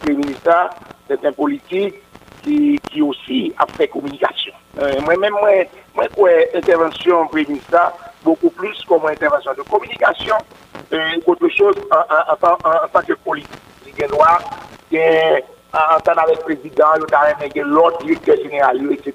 Premier 0.00 0.16
ministre, 0.16 0.70
c'est 1.08 1.24
un 1.24 1.32
politique 1.32 1.94
qui, 2.44 3.02
aussi 3.02 3.52
a 3.58 3.66
fait 3.66 3.88
communication. 3.88 4.52
Euh, 4.80 5.00
moi-même, 5.02 5.32
moi, 5.32 5.50
moi, 5.94 6.04
quoi, 6.14 6.30
intervention 6.54 7.26
prévue 7.28 7.60
beaucoup 8.22 8.50
plus 8.50 8.82
comme 8.88 9.06
intervention 9.06 9.52
de 9.56 9.62
communication, 9.62 10.36
euh, 10.92 11.20
autre 11.26 11.48
chose 11.48 11.76
en, 11.90 11.96
en, 11.96 12.48
en, 12.48 12.52
en, 12.52 12.88
tant 12.92 13.00
que 13.06 13.14
politique. 13.14 13.50
Il 13.86 14.00
y 14.00 14.06
il 14.92 14.98
a 14.98 15.96
entendre 15.96 16.20
avec 16.20 16.36
le 16.38 16.42
président, 16.44 16.86
il 16.96 17.56
y 17.56 17.60
a 17.60 17.64
l'autre 17.64 17.98
directeur 18.04 18.36
général, 18.36 18.80
etc. 18.92 19.14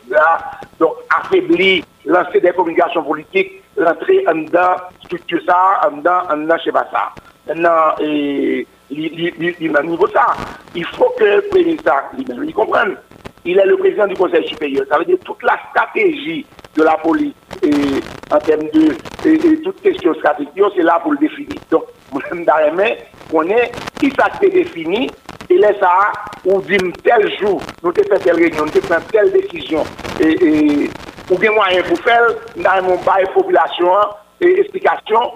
Donc, 0.80 0.96
affaiblir, 1.10 1.84
lancer 2.06 2.40
des 2.42 2.52
communications 2.52 3.04
politiques, 3.04 3.64
rentrer 3.78 4.26
en 4.28 4.36
dedans, 4.36 4.76
structure 5.04 5.42
ça, 5.46 5.82
en 5.88 5.98
dedans, 5.98 6.22
en 6.30 6.38
dedans, 6.38 6.56
je 6.60 6.64
sais 6.66 6.72
pas 6.72 6.88
ça. 6.92 7.12
Maintenant, 7.48 7.96
et, 8.00 8.68
niveau 9.84 10.08
ça, 10.08 10.36
il 10.76 10.86
faut 10.86 11.14
que 11.18 11.24
le 11.24 11.42
président, 11.50 11.94
il 12.18 12.54
comprenne 12.54 12.98
il 13.46 13.58
est 13.58 13.66
le 13.66 13.78
président 13.78 14.08
du 14.08 14.16
Conseil 14.16 14.48
supérieur. 14.48 14.86
Ça 14.90 14.98
veut 14.98 15.06
dire 15.06 15.18
toute 15.24 15.42
la 15.44 15.58
stratégie 15.70 16.46
de 16.76 16.84
la 16.84 16.98
police 16.98 17.34
et, 17.64 17.72
en 18.34 18.40
termes 18.40 18.70
de 18.74 18.96
et, 19.26 19.62
toute 19.62 19.82
question 19.82 20.14
stratégique, 20.16 20.54
c'est 20.76 20.84
là 20.84 21.00
pour 21.02 21.14
le 21.14 21.18
définir. 21.18 21.58
Donc, 21.72 21.86
moi-même, 22.12 22.96
on 23.34 23.44
est 23.44 23.72
qui 24.00 24.12
ça 24.20 24.28
s'est 24.40 24.50
défini, 24.50 25.10
et 25.50 25.58
là, 25.58 25.70
ça, 25.80 26.12
on 26.46 26.60
dit 26.60 26.78
tel 27.04 27.38
jour, 27.40 27.62
nous 27.84 27.90
avons 27.90 27.94
fait 27.96 28.20
telle 28.20 28.36
réunion, 28.36 28.66
nous 28.66 28.92
avons 28.92 29.02
pris 29.02 29.12
telle 29.12 29.32
décision, 29.32 29.84
et, 30.20 30.46
et 30.46 30.90
ou 31.30 31.38
bien 31.38 31.52
moyen 31.52 31.84
pour 31.84 32.00
faire, 32.00 32.28
nous 32.56 32.66
avons 32.66 32.98
bail 33.04 33.26
population 33.34 33.92
et 34.42 34.60
explication 34.62 35.34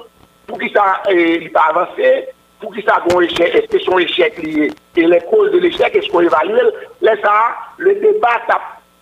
pour 0.48 0.58
que 0.58 0.70
ça 0.72 1.02
il 1.10 1.52
pas 1.52 1.70
avancer 1.70 2.28
pour 2.64 2.74
qui 2.74 2.82
ça 2.82 3.04
un 3.14 3.20
échec, 3.20 3.54
est-ce 3.54 3.68
que 3.68 3.80
son 3.80 4.00
échec 4.00 4.42
lié? 4.42 4.72
Et 4.96 5.06
les 5.06 5.20
causes 5.20 5.52
de 5.52 5.58
l'échec, 5.60 5.94
est-ce 5.94 6.10
qu'on 6.10 6.22
évalue? 6.22 6.56
Là, 7.02 7.16
ça, 7.22 7.34
le 7.78 7.94
débat, 7.96 8.40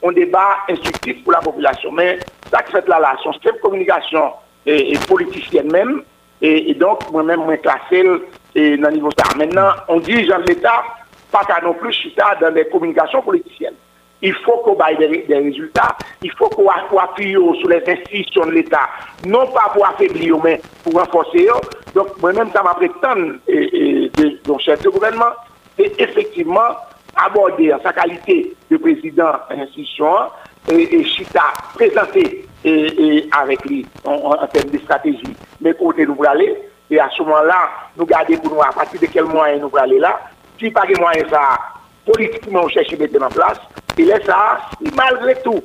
un 0.03 0.11
débat 0.11 0.57
instructif 0.67 1.23
pour 1.23 1.33
la 1.33 1.39
population. 1.39 1.91
Mais 1.91 2.17
ça 2.51 2.63
qui 2.63 2.71
fait 2.71 2.87
là, 2.87 2.99
là, 2.99 3.15
son 3.23 3.31
système 3.33 3.55
de 3.55 3.61
communication 3.61 4.33
et, 4.65 4.97
politicienne 5.07 5.71
même, 5.71 6.01
et, 6.41 6.73
donc, 6.73 7.09
moi-même, 7.11 7.41
moi, 7.41 7.55
classé 7.57 8.01
dans 8.03 8.19
le 8.55 8.91
niveau 8.91 9.09
ça. 9.15 9.37
Maintenant, 9.37 9.69
on 9.87 9.99
dit, 9.99 10.25
de 10.25 10.47
l'État, 10.47 10.83
pas 11.31 11.43
qu'à 11.45 11.61
non 11.61 11.75
plus 11.75 11.93
chuter 11.93 12.23
dans 12.41 12.53
les 12.53 12.67
communications 12.67 13.21
politiciennes 13.21 13.75
il 14.21 14.33
faut 14.33 14.57
qu'on 14.57 14.77
ait 14.85 15.25
des, 15.27 15.35
résultats, 15.35 15.97
il 16.21 16.31
faut 16.31 16.49
qu'on 16.49 16.69
appuie 16.69 17.33
sur 17.33 17.69
les 17.69 17.83
institutions 17.87 18.45
de 18.45 18.51
l'État, 18.51 18.89
non 19.25 19.47
pas 19.47 19.71
pour 19.73 19.85
affaiblir, 19.87 20.37
mais 20.43 20.61
pour 20.83 20.93
renforcer. 20.93 21.47
Donc, 21.95 22.21
moi-même, 22.21 22.51
ça 22.51 22.61
m'a 22.63 22.75
prétendu, 22.75 23.39
de 23.47 24.57
chef 24.59 24.81
de 24.83 24.89
gouvernement, 24.89 25.33
c'est 25.77 25.99
effectivement 25.99 26.75
aborder 27.15 27.73
en 27.73 27.81
sa 27.81 27.93
qualité 27.93 28.53
de 28.69 28.77
président 28.77 29.33
d'institution 29.49 30.15
et, 30.69 30.95
et 30.95 31.03
Chita 31.03 31.43
présenter 31.73 32.47
et, 32.63 33.27
avec 33.31 33.65
lui 33.65 33.85
en, 34.05 34.35
termes 34.47 34.69
de 34.69 34.77
stratégie, 34.79 35.35
mais 35.59 35.73
côté 35.73 36.05
nous 36.05 36.17
aller. 36.27 36.55
Et 36.89 36.99
à 36.99 37.09
ce 37.09 37.23
moment-là, 37.23 37.69
nous 37.97 38.05
garder 38.05 38.37
pour 38.37 38.53
nous 38.53 38.61
à 38.61 38.71
partir 38.71 38.99
de 38.99 39.05
quel 39.05 39.23
moyen 39.23 39.57
nous 39.57 39.71
aller 39.77 39.97
là? 39.97 40.19
Si 40.59 40.69
pas 40.69 40.85
de 40.85 40.99
moyens 40.99 41.29
ça, 41.29 41.57
politiquement, 42.05 42.61
on 42.63 42.69
cherche 42.69 42.93
à 42.93 42.97
mettre 42.97 43.21
en 43.21 43.29
place. 43.29 43.59
Il 43.97 44.09
est 44.09 44.25
ça, 44.25 44.59
malgré 44.95 45.35
tout, 45.41 45.61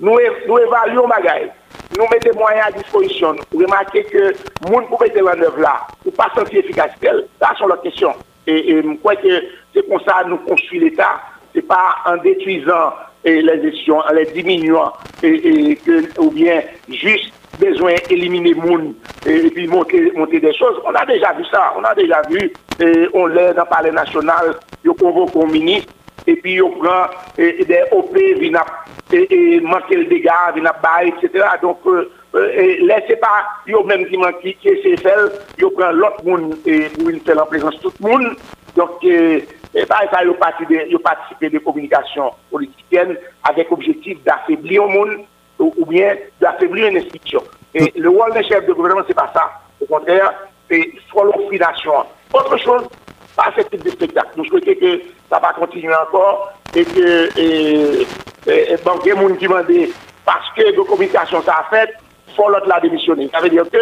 nous, 0.00 0.18
évaluons 0.18 1.08
bagaille. 1.08 1.50
Nous 1.96 2.04
mettons 2.10 2.38
moyens 2.38 2.66
à 2.68 2.72
disposition. 2.72 3.36
Remarquez 3.54 4.04
que 4.04 4.18
le 4.64 4.70
monde 4.70 4.88
pour 4.88 5.00
mettre 5.00 5.22
en 5.22 5.40
œuvre 5.40 5.60
là, 5.60 5.86
ou 6.04 6.10
pas 6.10 6.30
sentir 6.34 6.58
efficacité, 6.60 7.08
ça 7.40 7.54
sont 7.58 7.66
la 7.66 7.76
question. 7.76 8.12
Et, 8.46 8.82
je 8.82 8.96
crois 8.96 9.16
que 9.16 9.42
c'est 9.72 9.88
comme 9.88 10.00
ça 10.00 10.24
que 10.24 10.30
nous 10.30 10.38
construisons 10.38 10.86
l'État. 10.86 11.20
Ce 11.52 11.58
n'est 11.58 11.62
pas 11.62 11.96
en 12.06 12.16
détruisant 12.16 12.94
les 13.24 13.62
gestions, 13.62 13.98
en 13.98 14.12
les 14.12 14.26
diminuant, 14.26 14.92
et, 15.22 15.78
ou 16.18 16.30
bien 16.30 16.62
juste 16.88 17.32
besoin 17.58 17.94
d'éliminer 18.08 18.54
monde 18.54 18.94
et, 19.26 19.50
puis 19.50 19.66
monter, 19.66 20.12
monter 20.14 20.40
des 20.40 20.54
choses. 20.54 20.80
On 20.84 20.94
a 20.94 21.04
déjà 21.06 21.32
vu 21.32 21.44
ça. 21.46 21.74
On 21.78 21.84
a 21.84 21.94
déjà 21.94 22.22
vu, 22.28 22.52
et 22.80 23.08
on 23.14 23.26
l'est 23.26 23.54
dans 23.54 23.64
le 23.64 23.68
palais 23.68 23.92
national, 23.92 24.56
on 24.86 24.94
convoque 24.94 25.36
un 25.36 25.50
ministre 25.50 25.92
et 26.26 26.36
puis 26.36 26.60
on 26.62 26.70
prend 26.70 27.06
des 27.36 27.82
OP, 27.90 28.16
et, 28.16 29.60
manquer 29.60 29.96
le 29.96 30.04
dégât, 30.04 30.52
vient 30.54 30.72
etc. 31.04 31.44
Donc, 31.60 31.80
euh, 31.86 32.10
euh, 32.34 32.76
laissez 32.80 33.16
pas, 33.16 33.44
yo 33.66 33.84
même 33.84 34.06
qui 34.06 34.16
manque, 34.16 34.40
qui 34.40 34.56
est 34.64 34.96
faire, 35.02 35.28
yo 35.58 35.70
prend 35.70 35.90
l'autre 35.90 36.24
monde 36.24 36.56
et 36.64 36.88
pour 36.88 37.10
une 37.10 37.20
faire 37.20 37.42
en 37.42 37.46
présence 37.46 37.78
tout 37.80 37.92
le 38.00 38.08
monde. 38.08 38.36
Donc, 38.76 39.04
euh, 39.04 39.40
et 39.74 39.86
pas 39.86 40.04
ça, 40.10 40.24
yo 40.24 40.34
participer 40.34 41.50
de 41.50 41.58
communication 41.58 42.30
politicienne 42.50 43.16
avec 43.44 43.70
objectif 43.70 44.22
d'affaiblir 44.24 44.86
le 44.86 44.88
monde 44.88 45.24
ou, 45.62 45.86
bien 45.86 46.16
d'affaiblir 46.40 46.88
une 46.88 46.98
institution. 46.98 47.42
Et 47.74 47.92
le 47.96 48.10
rôle 48.10 48.32
des 48.34 48.44
chefs 48.44 48.66
de 48.66 48.72
gouvernement, 48.72 49.04
c'est 49.06 49.14
pas 49.14 49.30
ça. 49.34 49.50
Au 49.80 49.86
contraire, 49.86 50.32
c'est 50.70 50.92
soit 51.08 51.24
l'offrination. 51.24 51.92
Autre 52.32 52.56
chose, 52.58 52.88
pas 53.36 53.52
ce 53.56 53.62
type 53.62 53.84
de 53.84 53.90
spectacle. 53.90 54.30
Nous 54.36 54.44
souhaitons 54.44 54.74
que 54.74 55.00
ça 55.30 55.38
va 55.38 55.52
continuer 55.52 55.94
encore 55.94 56.52
et 56.74 56.84
que 56.84 57.38
et, 57.38 58.06
et, 58.46 58.76
banque 58.84 59.06
gens 59.06 59.34
qui 59.36 59.46
demandent 59.46 59.88
parce 60.24 60.50
que 60.56 60.74
de 60.74 60.80
communication 60.82 61.42
ça 61.42 61.54
a 61.60 61.70
fait, 61.70 61.92
faut 62.36 62.48
l'autre 62.48 62.68
la 62.68 62.80
démissionner. 62.80 63.30
Ça 63.32 63.40
veut 63.40 63.50
dire 63.50 63.64
que 63.70 63.78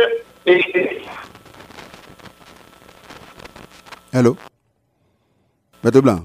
et, 0.47 1.03
Allô? 4.13 4.37
Maître 5.85 6.01
Blanc? 6.01 6.21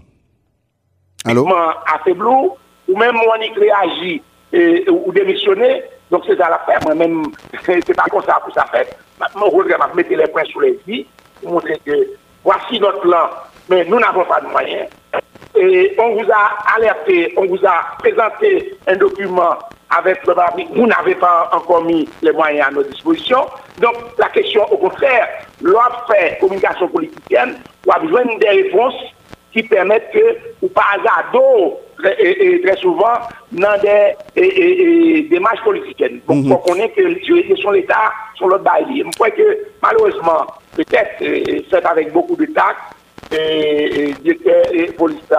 Allô? 1.23 1.47
À 1.47 1.99
faible 2.03 2.25
ou 2.27 2.97
même 2.97 3.15
moi 3.15 3.37
qui 3.39 3.59
réagit 3.59 4.23
ou 4.53 5.11
démissionner, 5.11 5.83
donc 6.11 6.23
c'est 6.27 6.37
ça 6.37 6.49
la 6.49 6.59
faire. 6.59 6.79
Moi-même, 6.83 7.25
c'est 7.65 7.95
pas 7.95 8.05
comme 8.09 8.23
ça 8.23 8.39
pour 8.43 8.53
ça 8.53 8.65
fait. 8.71 8.95
Maintenant, 9.19 9.49
je 9.51 9.95
mettre 9.95 10.09
les 10.09 10.27
points 10.27 10.45
sur 10.45 10.61
les 10.61 10.79
vies 10.85 11.05
pour 11.41 11.53
montrer 11.53 11.79
que 11.85 12.09
voici 12.43 12.79
notre 12.79 13.01
plan, 13.01 13.29
mais 13.69 13.85
nous 13.85 13.99
n'avons 13.99 14.25
pas 14.25 14.41
de 14.41 14.47
moyens. 14.47 14.87
Et 15.55 15.95
on 15.97 16.15
vous 16.15 16.29
a 16.31 16.75
alerté, 16.75 17.33
on 17.37 17.45
vous 17.45 17.65
a 17.65 17.97
présenté 17.99 18.77
un 18.87 18.95
document 18.97 19.57
avec 19.89 20.25
le 20.25 20.33
vous 20.73 20.87
n'avez 20.87 21.15
pas 21.15 21.49
encore 21.53 21.83
mis 21.83 22.07
les 22.21 22.31
moyens 22.31 22.67
à 22.67 22.71
notre 22.71 22.89
disposition. 22.89 23.45
Donc 23.79 23.95
la 24.17 24.27
question, 24.29 24.65
au 24.71 24.77
contraire, 24.77 25.27
l'autre 25.61 26.05
fait 26.09 26.37
communication 26.39 26.87
politicienne, 26.89 27.57
on 27.87 27.91
a 27.91 27.99
besoin 27.99 28.23
des 28.39 28.49
réponses 28.49 28.95
qui 29.53 29.63
permettent 29.63 30.11
que, 30.11 30.37
ou 30.61 30.67
pas 30.67 30.83
hasard 30.95 31.31
très, 31.97 32.59
très 32.59 32.77
souvent, 32.77 33.13
dans 33.51 33.81
des 33.81 35.27
démarches 35.29 35.63
politiciennes. 35.63 36.19
Donc, 36.27 36.43
il 36.43 36.49
faut 36.49 36.57
connaître 36.57 36.95
que 36.95 37.01
les 37.01 37.23
juridictions 37.23 37.71
de 37.71 37.77
l'État 37.77 38.11
sont 38.37 38.47
l'autre 38.47 38.63
bail. 38.63 38.85
Je 39.05 39.15
crois 39.15 39.29
que, 39.31 39.59
malheureusement, 39.81 40.45
peut-être, 40.75 41.23
c'est 41.69 41.85
avec 41.85 42.11
beaucoup 42.11 42.35
de 42.35 42.45
tact, 42.45 42.79
et 43.31 44.13
les 44.23 44.91
policiers 44.91 45.35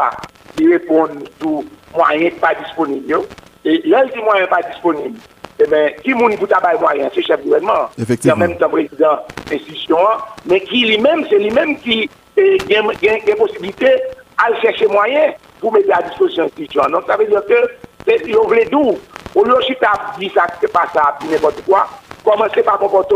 qui 0.57 0.69
répondent 0.69 1.29
tous 1.39 1.65
moyens 1.95 2.35
pas 2.41 2.55
disponibles. 2.55 3.21
Et 3.65 3.83
là, 3.85 4.05
dit 4.07 4.21
moyens 4.23 4.49
pas 4.49 4.63
disponibles. 4.63 5.19
Eh 5.59 5.67
bien, 5.67 5.89
qui 6.03 6.13
moun 6.13 6.37
pour 6.37 6.49
tabac 6.49 6.79
moyen, 6.79 7.09
c'est 7.15 7.23
chef 7.23 7.43
gouvernement. 7.43 7.89
Effectivement. 7.99 8.37
En 8.37 8.49
même 8.49 8.59
temps 8.59 8.69
président 8.69 9.21
institution, 9.51 9.97
mais 10.45 10.61
qui 10.61 10.85
lui-même, 10.85 11.25
c'est 11.31 11.39
lui-même 11.39 11.79
qui 11.79 12.11
a 12.37 12.83
la 13.27 13.37
possibilité 13.37 13.89
à 14.37 14.55
chercher 14.61 14.87
moyens 14.87 15.33
pour 15.61 15.73
mettre 15.73 15.97
à 15.97 16.03
disposition 16.03 16.45
l'institution. 16.45 16.83
Donc, 16.91 17.05
ça 17.07 17.17
veut 17.17 17.27
dire 17.27 17.43
que, 17.47 18.39
on 18.39 18.47
veut 18.47 18.65
d'où, 18.71 18.99
au 19.35 19.45
lieu 19.45 19.55
de 19.55 20.19
dire 20.19 20.33
ça, 20.35 20.47
c'est 20.61 20.73
pas 20.73 20.87
ça, 20.93 21.17
n'importe 21.31 21.63
quoi, 21.65 21.87
commencer 22.25 22.63
par 22.63 22.79
comporter 22.79 23.15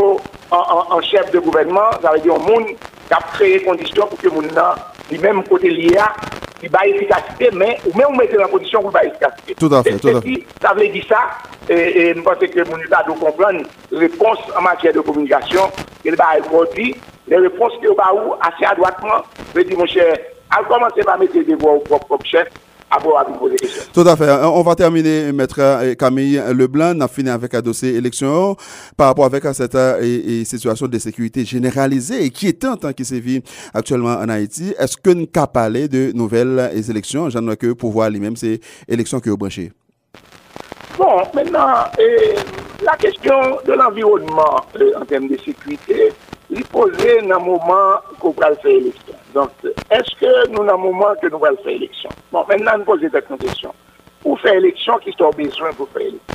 en, 0.50 1.00
chef 1.00 1.30
de 1.30 1.38
gouvernement, 1.38 1.90
ça 2.02 2.12
veut 2.12 2.20
dire 2.20 2.34
un 2.34 2.38
monde 2.38 2.66
qui 2.66 3.14
a 3.14 3.18
créé 3.32 3.58
les 3.58 3.64
conditions 3.64 4.06
pour 4.06 4.18
que 4.18 4.28
le 4.28 4.34
monde 4.34 4.50
lui-même 5.10 5.42
côté 5.44 5.70
l'IA, 5.70 6.12
il 6.62 6.70
va 6.70 6.86
efficacité, 6.86 7.50
mais 7.52 7.78
ou 7.86 7.96
même 7.96 8.16
mettre 8.16 8.40
en 8.42 8.48
condition 8.48 8.82
pour 8.82 8.96
efficacité. 8.98 9.54
Tout 9.54 9.72
à 9.72 9.82
fait, 9.82 9.98
tout 9.98 10.08
à 10.08 10.20
fait. 10.20 10.46
Ça 10.60 10.74
veut 10.74 10.88
dire 10.88 11.04
ça, 11.08 11.18
et, 11.68 12.14
je 12.14 12.20
pense 12.20 12.38
que 12.38 12.70
mon 12.70 12.78
État 12.78 13.02
doit 13.06 13.16
comprendre 13.16 13.62
réponse 13.92 14.38
en 14.56 14.62
matière 14.62 14.92
de 14.92 15.00
communication, 15.00 15.70
il 16.04 16.14
va 16.14 16.24
produit, 16.42 16.96
les 17.28 17.36
réponses 17.36 17.72
qu'il 17.80 17.88
va 17.96 18.12
assez 18.40 18.64
adroitement, 18.64 19.22
je 19.54 19.60
dis 19.62 19.76
mon 19.76 19.86
cher, 19.86 20.16
à 20.50 20.62
commencer 20.64 21.02
par 21.04 21.18
mettre 21.18 21.38
des 21.38 21.54
voix 21.54 21.74
au 21.74 21.80
propre 21.80 22.18
chef, 22.24 22.48
tout 23.92 24.00
à 24.00 24.16
fait. 24.16 24.24
Euh, 24.24 24.48
on 24.48 24.62
va 24.62 24.74
terminer, 24.74 25.30
maître 25.32 25.60
euh, 25.60 25.94
Camille 25.94 26.42
Leblanc. 26.52 26.92
On 26.96 27.00
a 27.02 27.08
fini 27.08 27.30
avec 27.30 27.54
un 27.54 27.60
dossier 27.60 27.94
élection 27.94 28.56
par 28.96 29.08
rapport 29.08 29.26
avec 29.26 29.44
cette 29.54 29.76
euh, 29.76 30.44
situation 30.44 30.88
de 30.88 30.98
sécurité 30.98 31.44
généralisée 31.44 32.24
et 32.24 32.30
qui 32.30 32.48
est 32.48 32.60
tant 32.60 32.76
qui 32.92 33.04
sévit 33.04 33.42
actuellement 33.72 34.14
en 34.14 34.28
Haïti. 34.28 34.74
Est-ce 34.76 34.96
que 34.96 35.10
nous 35.10 35.26
avons 35.36 35.46
parlé 35.46 35.86
de 35.86 36.10
nouvelles 36.12 36.72
élections? 36.90 37.30
J'en 37.30 37.48
ai 37.48 37.56
que 37.56 37.72
pour 37.74 37.92
voir 37.92 38.10
les 38.10 38.18
mêmes 38.18 38.36
ces 38.36 38.60
élections 38.88 39.20
que 39.20 39.30
vous 39.30 39.36
branchez. 39.36 39.70
Bon, 40.98 41.22
maintenant, 41.32 41.84
la 42.82 42.96
question 42.98 43.40
de 43.64 43.72
l'environnement 43.72 44.64
en 45.00 45.04
termes 45.04 45.28
de 45.28 45.36
sécurité, 45.38 46.12
il 46.50 46.64
posait 46.64 47.22
dans 47.22 47.36
un 47.36 47.38
moment 47.38 48.00
qu'on 48.18 48.32
va 48.32 48.54
faire 48.56 48.72
élection. 48.72 49.14
Donc, 49.34 49.50
est-ce 49.90 50.14
que 50.16 50.48
nous, 50.48 50.64
dans 50.64 50.74
un 50.74 50.76
moment 50.76 51.14
que 51.20 51.28
nous 51.28 51.44
allons 51.44 51.56
faire 51.62 51.72
élection 51.72 52.10
Bon, 52.32 52.44
maintenant, 52.48 52.78
nous 52.78 52.84
posons 52.84 53.08
cette 53.12 53.38
question. 53.38 53.72
Pour 54.22 54.40
faire 54.40 54.54
élection, 54.54 54.98
qui 54.98 55.12
sont 55.12 55.30
besoin 55.30 55.72
pour 55.72 55.88
faire 55.90 56.02
élection 56.02 56.34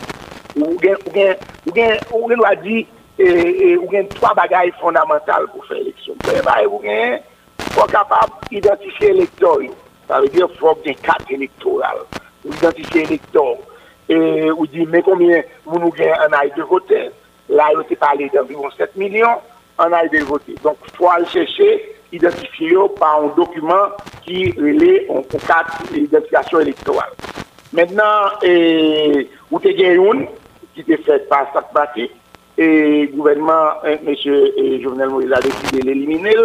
Ou 0.55 0.79
bien, 0.79 0.95
ou 1.05 1.11
bien, 1.11 1.35
bien, 1.73 1.97
bien, 2.17 2.55
dit, 2.63 2.87
bien 3.17 4.05
trois 4.05 4.33
bagailles 4.33 4.73
fondamentales 4.79 5.45
pour 5.51 5.65
faire 5.65 5.77
élection. 5.77 6.13
Ou 6.13 6.79
bien, 6.79 7.19
faut 7.71 7.85
capable 7.87 8.33
d'identifier 8.49 9.11
l'électeur. 9.11 9.57
Ça 10.07 10.21
veut 10.21 10.29
dire 10.29 10.47
faut 10.57 10.77
ait 10.85 10.95
carte 10.95 11.29
électorale. 11.29 11.97
Ou 12.45 12.53
identifier 12.53 13.03
l'électeur. 13.03 13.55
Et 14.07 14.51
ou 14.51 14.65
dit, 14.67 14.85
mais 14.85 15.01
combien 15.01 15.41
nous 15.65 15.79
nous 15.79 15.89
gagnons 15.91 16.13
un 16.29 16.33
aille 16.33 16.53
de 16.55 16.63
voter 16.63 17.09
Là, 17.49 17.69
il 17.73 17.93
a 17.93 17.95
parlé 17.97 18.29
d'environ 18.33 18.69
7 18.71 18.95
millions 18.95 19.37
en 19.77 19.91
aille 19.91 20.09
de 20.09 20.19
voter. 20.19 20.55
Donc, 20.63 20.77
il 20.87 20.95
faut 20.95 21.09
aller 21.09 21.25
chercher 21.25 21.95
identifié 22.15 22.75
par 22.99 23.21
un 23.23 23.27
document 23.35 23.89
qui 24.23 24.51
relaie 24.51 25.05
en 25.09 25.21
carte 25.21 25.91
d'identification 25.91 26.59
électorale. 26.59 27.11
Maintenant, 27.73 28.31
et, 28.43 29.29
vous 29.51 29.59
avez 29.63 29.95
une 29.95 30.27
qui 30.73 30.81
était 30.81 30.97
faite 30.97 31.29
par 31.29 31.51
Sakbati 31.53 32.09
et 32.57 33.07
le 33.07 33.17
gouvernement, 33.17 33.71
hein, 33.83 33.97
M. 34.05 34.15
Jovenel 34.81 35.09
Moïse 35.09 35.33
a 35.33 35.39
décidé 35.39 35.79
de 35.79 35.85
l'éliminer. 35.87 36.35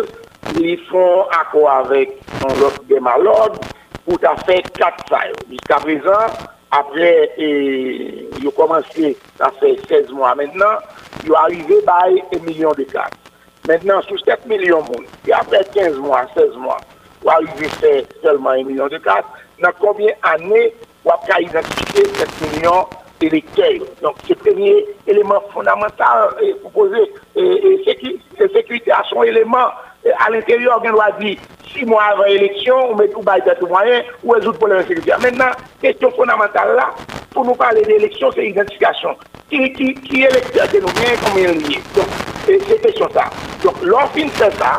Ils 0.59 0.79
font 0.91 1.23
accord 1.31 1.71
avec 1.71 2.19
l'autre 2.43 2.83
des 2.89 2.99
malades 2.99 3.59
pour 4.05 4.19
faire 4.19 4.63
quatre 4.77 5.09
failles. 5.09 5.33
Jusqu'à 5.49 5.77
présent, 5.77 6.27
après, 6.73 7.31
ils 7.39 8.47
ont 8.47 8.51
commencé, 8.51 9.17
ça 9.39 9.53
fait 9.61 9.77
16 9.89 10.11
mois 10.11 10.35
maintenant, 10.35 10.79
ils 11.25 11.31
ont 11.31 11.37
arrivé 11.37 11.77
à 11.87 12.07
un 12.07 12.45
million 12.45 12.73
de 12.73 12.85
cartes. 12.85 13.20
Maintenant, 13.69 14.01
sous 14.03 14.19
7 14.19 14.47
millions 14.47 14.83
de 14.83 14.89
monde, 14.89 15.07
et 15.27 15.33
après 15.33 15.65
15 15.75 15.97
mois, 15.99 16.27
16 16.37 16.57
mois, 16.57 16.79
vous 17.23 17.29
arrivez 17.29 17.67
à 17.67 17.69
faire 17.69 18.03
seulement 18.23 18.51
1 18.51 18.65
million 18.65 18.89
de 18.89 18.99
cartes, 18.99 19.27
dans 19.63 19.71
combien 19.79 20.13
d'années 20.25 20.75
vous 21.05 21.11
avez 21.33 21.45
identifié 21.45 22.05
7 22.05 22.29
millions 22.57 22.87
d'électeurs 23.21 23.87
Donc, 24.03 24.17
c'est 24.27 24.31
le 24.31 24.51
premier 24.51 24.87
élément 25.07 25.43
fondamental 25.53 26.31
pour 26.63 26.71
poser. 26.73 27.13
Et 27.37 27.85
sécurité 28.53 28.91
à 28.93 29.03
son 29.09 29.23
élément 29.23 29.69
à 30.19 30.31
l'intérieur, 30.31 30.81
on 30.83 30.91
doit 30.91 31.13
dire, 31.21 31.37
six 31.73 31.85
mois 31.85 32.05
avant 32.05 32.25
l'élection, 32.25 32.75
on 32.91 32.97
met 32.97 33.09
tout 33.09 33.23
bas 33.23 33.39
tout 33.41 33.67
moyen, 33.67 34.03
ou 34.25 34.31
résoudre 34.31 34.53
le 34.53 34.59
problème 34.59 34.79
de 34.79 34.89
sécurité. 34.89 35.13
Maintenant, 35.23 35.51
question 35.81 36.11
fondamentale 36.13 36.77
là, 36.77 36.91
pour 37.31 37.45
nous 37.45 37.55
parler 37.55 37.83
d'élection, 37.83 38.31
c'est 38.35 38.43
l'identification. 38.43 39.17
Qui, 39.51 39.73
qui, 39.73 39.95
qui 39.95 40.23
que 40.23 40.81
nous 40.81 40.87
vient, 40.87 41.13
combien 41.27 41.51
il 41.53 41.77
est. 41.77 41.95
Donc, 41.95 42.07
c'est 42.59 42.83
question 42.83 43.09
ça. 43.13 43.31
Donc, 43.63 43.75
lorsqu'on 43.83 44.29
fait 44.29 44.51
ça, 44.59 44.79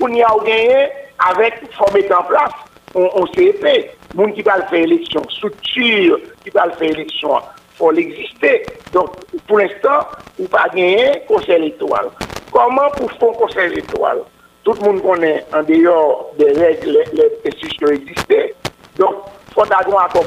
on 0.00 0.08
y 0.08 0.22
a 0.22 0.28
gagné 0.44 0.88
avec, 1.18 1.54
faut 1.72 1.92
mettre 1.92 2.18
en 2.18 2.24
place, 2.24 2.52
on, 2.94 3.08
on 3.14 3.26
CEP, 3.26 3.90
gens 4.16 4.30
qui 4.30 4.42
va 4.42 4.66
faire 4.66 4.84
élection, 4.84 5.22
structure 5.28 6.18
qui 6.42 6.50
va 6.50 6.70
faire 6.70 6.90
élection, 6.90 7.38
faut 7.76 7.90
l'exister. 7.90 8.66
Donc, 8.92 9.10
pour 9.46 9.58
l'instant, 9.58 10.08
on 10.40 10.44
pas 10.44 10.68
gagner 10.68 11.22
conseil 11.26 11.56
électoral. 11.56 12.06
Comment 12.52 12.90
pour 12.96 13.10
faire 13.12 13.32
conseil 13.32 13.72
électoral? 13.72 14.18
Tout 14.62 14.74
le 14.74 14.80
monde 14.80 15.02
connaît 15.02 15.44
en 15.52 15.62
dehors 15.62 16.32
des 16.38 16.52
règles, 16.52 16.98
les 17.12 17.50
institutions 17.50 17.88
existaient. 17.88 18.54
Donc, 18.96 19.14
il 19.48 19.54
faut 19.54 19.62
avoir 19.62 20.04
un 20.04 20.06
accord. 20.06 20.24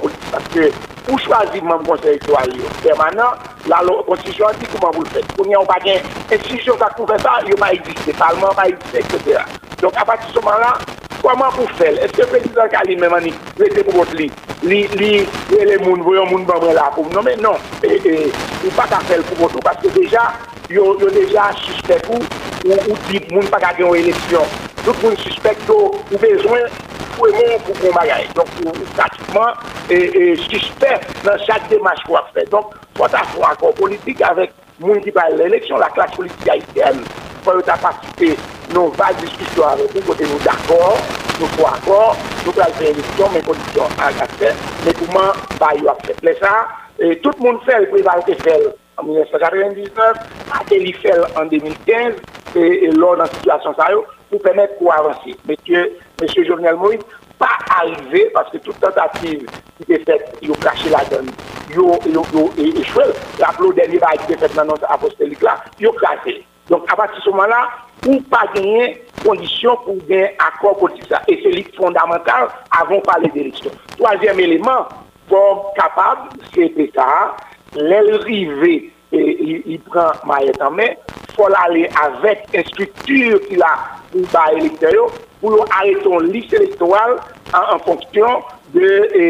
ou 1.07 1.17
chwazi 1.23 1.61
mwen 1.61 1.83
konsey 1.87 2.17
ektoral 2.17 2.51
yo. 2.57 2.67
Permanent, 2.83 3.45
la 3.67 3.79
konstitusyon 4.07 4.59
di 4.59 4.67
kouman 4.71 4.95
wou 4.95 5.05
l'fèk. 5.05 5.31
Kounye 5.37 5.57
ou 5.59 5.67
pa 5.67 5.79
gen 5.83 6.03
institisyon 6.31 6.79
ka 6.79 6.89
kouve 6.97 7.17
sa, 7.23 7.39
yo 7.47 7.57
pa 7.59 7.71
egziste, 7.75 8.15
parlement 8.19 8.55
pa 8.57 8.67
egziste, 8.71 9.03
etc. 9.03 9.43
Donk 9.81 9.97
apati 9.99 10.31
souman 10.33 10.59
la, 10.61 10.73
koman 11.21 11.53
pou 11.55 11.67
fèl? 11.79 11.99
Eske 12.05 12.27
prezident 12.31 12.71
Kalim 12.73 13.01
mè 13.03 13.11
mani, 13.13 13.33
rete 13.59 13.85
pou 13.87 14.01
bot 14.01 14.13
li, 14.19 14.29
li, 14.63 14.83
li, 14.99 15.11
li, 15.51 15.63
le 15.71 15.79
moun, 15.85 16.03
voyon 16.03 16.29
moun 16.31 16.45
ban 16.47 16.63
mè 16.63 16.75
la 16.75 16.89
pou. 16.95 17.07
Non 17.15 17.25
men, 17.27 17.39
non, 17.43 17.59
e, 17.83 17.97
e, 17.97 18.17
ou 18.65 18.75
pa 18.75 18.87
ka 18.91 19.01
fèl 19.07 19.23
pou 19.29 19.45
bot 19.45 19.57
ou, 19.59 19.65
paske 19.65 19.91
deja, 19.95 20.27
yo, 20.69 20.97
yo 20.99 21.09
deja 21.09 21.53
suspect 21.53 22.09
ou, 22.09 22.19
ou, 22.65 22.77
ou 22.89 22.97
di 23.07 23.21
moun 23.31 23.47
pa 23.51 23.59
kage 23.61 23.83
yon 23.83 23.95
eleksyon. 23.95 24.45
Tout 24.83 24.95
moun 25.03 25.15
suspect 25.21 25.67
yo 25.69 25.77
ou 25.95 26.21
bezwen 26.21 26.67
pou 27.15 27.29
e 27.29 27.35
moun 27.35 27.61
pou 27.65 27.77
kon 27.81 27.95
bagay. 27.95 28.27
Donk 28.35 28.51
ou 28.65 28.87
pratikman 28.95 29.55
e, 29.89 29.97
e, 29.97 30.23
suspect 30.47 31.23
nan 31.27 31.39
chak 31.45 31.69
demache 31.71 32.03
kwa 32.07 32.25
fe. 32.33 32.45
Donk 32.51 32.75
pot 32.97 33.15
a 33.15 33.23
fwa 33.33 33.53
akon 33.53 33.75
politik 33.79 34.23
avek 34.27 34.55
moun 34.81 34.99
ki 35.05 35.13
pa 35.15 35.27
l'eleksyon, 35.33 35.81
la 35.81 35.91
klas 35.95 36.15
politik 36.17 36.49
haitienne, 36.51 37.05
pou 37.45 37.57
yo 37.57 37.63
ta 37.65 37.77
pasipe 37.81 38.33
nou 38.75 38.91
va 38.99 39.13
diskusyon 39.21 39.71
avek 39.71 39.95
ou 39.95 40.09
kote 40.09 40.27
nou 40.27 40.41
d'akor, 40.43 40.99
nou 41.37 41.53
pou 41.55 41.69
akor, 41.69 42.19
nou 42.43 42.51
pou 42.51 42.65
alpe 42.65 42.91
eleksyon, 42.91 43.31
men 43.33 43.47
kondisyon 43.47 43.95
an 44.03 44.19
akse, 44.25 44.51
men 44.83 44.99
pouman 44.99 45.47
ba 45.61 45.71
yo 45.79 45.93
akse. 45.95 46.17
Ple 46.19 46.35
sa, 46.41 46.51
e, 46.99 47.15
tout 47.23 47.39
moun 47.41 47.61
fel 47.65 47.87
pou 47.87 48.03
yon 48.03 48.13
akse 48.17 48.37
fel. 48.43 48.67
En 48.97 49.03
1999, 49.03 50.13
a 50.51 50.63
fait 50.65 51.37
en 51.37 51.45
2015, 51.45 52.13
et, 52.55 52.87
lors 52.91 53.15
de 53.15 53.19
la 53.19 53.25
situation 53.27 53.73
ça, 53.75 53.87
pour 54.29 54.41
permettre 54.41 54.77
pour 54.77 54.93
avancer. 54.93 55.35
Monsieur, 55.47 55.97
monsieur 56.21 56.45
Jovenel 56.45 56.75
Moïse, 56.75 57.01
pas 57.37 57.57
arrivé, 57.79 58.29
parce 58.33 58.51
que 58.51 58.57
toute 58.57 58.79
tentative 58.79 59.45
qui 59.77 59.93
était 59.93 60.03
faite, 60.03 60.37
il 60.41 60.51
a 60.51 60.55
caché 60.55 60.89
la 60.89 61.03
donne, 61.05 61.29
il 61.69 62.17
a 62.17 62.79
échoué. 62.79 63.03
La 63.39 63.51
dernier 63.73 63.99
qui 64.25 64.33
était 64.33 64.47
fait 64.47 64.55
dans 64.55 64.65
notre 64.65 64.91
apostolique 64.91 65.41
là, 65.41 65.63
il 65.79 65.87
a 65.87 65.91
cassé. 65.91 66.43
Donc, 66.69 66.91
à 66.91 66.95
partir 66.95 67.17
de 67.17 67.21
ce 67.21 67.29
moment-là, 67.29 67.69
ou 68.07 68.19
pas 68.21 68.45
gagner 68.53 69.03
condition 69.23 69.75
pour 69.77 69.97
gagner 70.07 70.35
accord 70.39 70.77
politique. 70.77 71.11
Et 71.27 71.39
c'est 71.41 71.51
le 71.51 71.63
fondamental 71.75 72.49
avant 72.77 72.97
de 72.97 73.01
parler 73.01 73.29
d'élection. 73.29 73.71
Troisième 73.97 74.39
élément, 74.39 74.87
pour 75.27 75.73
capable, 75.75 76.29
c'est 76.53 76.73
ça, 76.95 77.35
lèl 77.77 78.13
rive, 78.25 78.73
e, 79.11 79.21
y 79.65 79.77
pran 79.87 80.17
mayet 80.27 80.59
anmen, 80.65 80.97
fol 81.37 81.53
ale 81.61 81.85
avèk 82.01 82.45
estruktur 82.57 83.39
ki 83.45 83.59
la 83.61 83.71
pou 84.11 84.25
ba 84.33 84.47
elektoryo, 84.55 85.07
pou 85.41 85.53
yo 85.53 85.65
areton 85.79 86.29
lis 86.33 86.53
elektoral 86.57 87.17
an 87.55 87.81
fonksyon 87.85 88.41
de 88.73 88.87
e, 89.15 89.25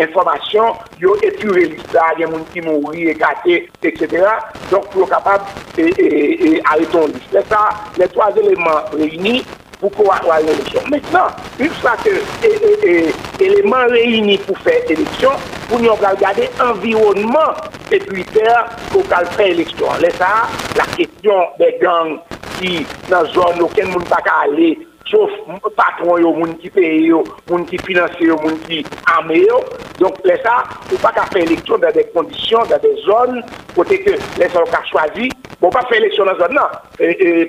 informasyon 0.00 0.78
yo 1.02 1.14
epure 1.28 1.66
lisa, 1.74 2.08
gen 2.18 2.32
moun 2.32 2.46
ki 2.54 2.64
mouri, 2.64 3.10
ekate, 3.12 3.62
etc. 3.84 4.24
Donk 4.70 4.88
pou 4.92 5.04
yo 5.04 5.10
kapab 5.12 5.44
e, 5.76 6.56
areton 6.72 7.12
lis. 7.12 7.28
Lè 7.36 7.44
sa, 7.50 7.66
lè 8.00 8.08
toaz 8.14 8.38
eleman 8.40 8.88
reyni 8.96 9.42
pou 9.82 9.92
kwa 9.98 10.18
kwa 10.24 10.40
l'eleksyon. 10.40 10.88
Mètnan, 10.94 11.36
yon 11.60 11.76
sa 11.82 11.94
ke 12.02 12.16
eleman 13.42 13.92
reyni 13.92 14.40
pou 14.46 14.56
fè 14.64 14.80
eleksyon, 14.88 15.46
pou 15.68 15.82
nyon 15.82 16.00
gade 16.22 16.48
environman 16.62 17.60
sécuritaire 17.92 18.66
pour 18.90 19.04
faire 19.04 19.48
l'élection. 19.48 19.86
Là, 20.00 20.10
ça, 20.10 20.48
la 20.76 20.84
question 20.96 21.34
des 21.58 21.78
gangs 21.80 22.18
qui, 22.58 22.86
dans 23.10 23.22
la 23.22 23.28
zone 23.28 23.60
aucun 23.60 23.86
monde 23.86 24.04
ne 24.04 24.08
peut 24.08 24.30
aller, 24.42 24.78
sauf 25.10 25.30
patron 25.76 26.18
yo, 26.18 26.32
moun 26.32 26.56
qui 26.56 26.70
paye 26.70 27.08
yo, 27.08 27.22
moun 27.50 27.66
qui 27.66 27.76
finance 27.78 28.18
yo, 28.20 28.36
moun 28.40 28.58
qui 28.60 28.84
arme. 29.06 29.34
Donc, 29.98 30.14
ça, 30.42 30.64
faut 30.88 30.96
pas 30.96 31.12
faire 31.12 31.42
élection 31.42 31.76
dans 31.78 31.92
des 31.92 32.04
conditions, 32.14 32.62
dans 32.70 32.78
des 32.78 32.96
zones, 33.02 33.42
côté 33.74 34.02
que 34.02 34.12
les 34.38 34.48
gens 34.48 34.62
ont 34.62 34.86
choisi, 34.90 35.28
bon, 35.60 35.68
pas 35.68 35.82
faire 35.82 35.98
élection 35.98 36.24
dans 36.24 36.36
zone, 36.36 36.54
non, 36.54 36.68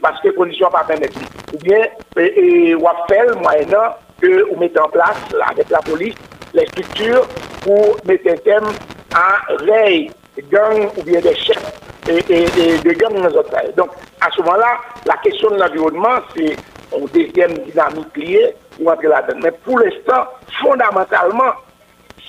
parce 0.01 0.21
que 0.21 0.27
les 0.27 0.35
conditions 0.35 0.69
pas 0.69 0.83
permettre. 0.83 1.19
Ou 1.53 1.57
bien, 1.59 1.85
et, 2.17 2.75
ou 2.75 2.85
faire 3.07 3.35
moyennant 3.37 3.95
que 4.21 4.49
vous 4.49 4.59
mettez 4.59 4.79
en 4.79 4.89
place, 4.89 5.17
avec 5.47 5.69
la 5.69 5.79
police, 5.79 6.15
les 6.53 6.65
structures 6.67 7.27
pour 7.61 7.97
mettre 8.05 8.29
un 8.29 8.37
thème 8.37 8.67
à 9.15 9.53
veille 9.63 10.11
gangs 10.41 10.89
ou 10.97 11.03
bien 11.03 11.21
des 11.21 11.35
chefs 11.35 11.79
et, 12.07 12.17
et, 12.17 12.77
de 12.79 12.91
gangs 12.93 13.21
dans 13.21 13.39
autres. 13.39 13.51
Donc, 13.75 13.89
à 14.19 14.29
ce 14.31 14.41
moment-là, 14.41 14.79
la 15.05 15.15
question 15.17 15.51
de 15.51 15.57
l'environnement, 15.57 16.19
c'est 16.35 16.55
une 16.97 17.05
deuxième 17.07 17.57
dynamique 17.59 18.17
liée 18.17 18.55
pour 18.77 18.91
entrer 18.91 19.07
là-dedans. 19.07 19.39
Mais 19.43 19.51
pour 19.51 19.79
l'instant, 19.79 20.25
fondamentalement, 20.61 21.53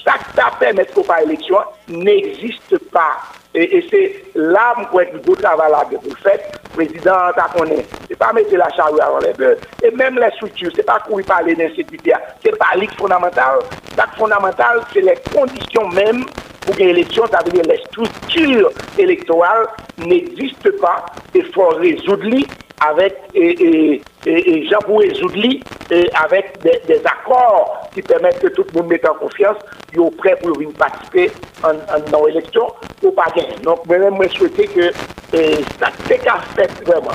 ça 0.04 0.12
qui 0.18 0.36
t'a 0.36 0.50
permis 0.58 0.86
qu'on 0.94 1.02
pas 1.02 1.22
élection 1.22 1.58
n'existe 1.88 2.78
pas. 2.90 3.16
Et, 3.54 3.86
c'est 3.88 4.24
là 4.34 4.74
où 4.92 4.98
le 4.98 5.18
beau 5.20 5.36
travail 5.36 5.72
que 5.90 5.96
vous 5.96 6.16
faites. 6.16 6.60
Président 6.74 7.30
t'a 7.36 7.48
connaît. 7.56 7.86
C'est 8.08 8.18
pas 8.18 8.32
mettre 8.32 8.54
la 8.56 8.68
charrue 8.70 9.00
avant 9.00 9.20
les 9.20 9.32
bœufs. 9.32 9.56
Et 9.82 9.92
même 9.92 10.18
les 10.18 10.30
structures, 10.32 10.72
c'est 10.74 10.82
pas 10.82 10.98
courir 10.98 11.24
parler 11.24 11.54
d'insécurité. 11.54 12.12
C'est 12.44 12.58
pas 12.58 12.76
ligue 12.76 12.92
fondamentale. 12.98 13.60
L'acte 13.96 14.16
fondamental, 14.16 14.80
c'est 14.92 15.02
les 15.02 15.14
conditions 15.32 15.88
même 15.88 16.24
pour 16.64 16.78
une 16.78 16.88
élection, 16.88 17.24
ça 17.30 17.40
veut 17.44 17.52
dire 17.52 17.62
les 17.68 17.78
structures 17.88 18.70
électorales 18.98 19.66
n'existent 19.98 20.70
pas. 20.80 21.06
Il 21.34 21.44
faut 21.52 21.68
résoudre 21.68 22.28
avec 22.86 23.14
et, 23.34 24.00
et, 24.26 24.68
et 25.90 26.10
avec 26.22 26.58
des, 26.62 27.02
accords 27.04 27.88
qui 27.92 28.02
permettent 28.02 28.40
que 28.40 28.48
tout 28.48 28.64
le 28.72 28.80
monde 28.80 28.90
mette 28.90 29.08
en 29.08 29.14
confiance, 29.14 29.56
ils 29.92 29.96
sont 29.96 30.10
prêts 30.10 30.36
pour 30.42 30.56
venir 30.56 30.74
participer 30.78 31.30
en, 31.62 31.70
en, 31.70 32.10
dans 32.10 32.24
l'élection 32.26 32.66
ou 33.02 33.10
pas. 33.10 33.26
Donc, 33.62 33.86
moi, 33.86 34.26
je 34.28 34.38
souhaiter 34.38 34.66
que 34.66 34.92
ça 35.80 35.90
fait 36.06 36.18
qu'à 36.18 36.38
faire 36.56 36.68
vraiment. 36.84 37.12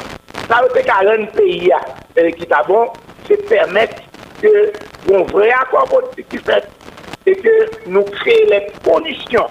Ça 0.47 0.61
veut 0.63 0.73
dire 0.73 0.85
qu'à 0.85 1.27
pays 1.35 1.71
qui 2.15 2.43
est 2.43 2.67
bon, 2.67 2.87
c'est 3.27 3.47
permettre 3.47 4.01
que 4.41 4.71
un 5.13 5.23
vrai 5.23 5.51
accord 5.51 5.85
politique 5.85 6.29
qui 6.29 6.37
fait 6.37 6.63
et 7.25 7.35
que 7.35 7.87
nous 7.87 8.03
créons 8.03 8.49
les 8.49 8.67
conditions 8.83 9.47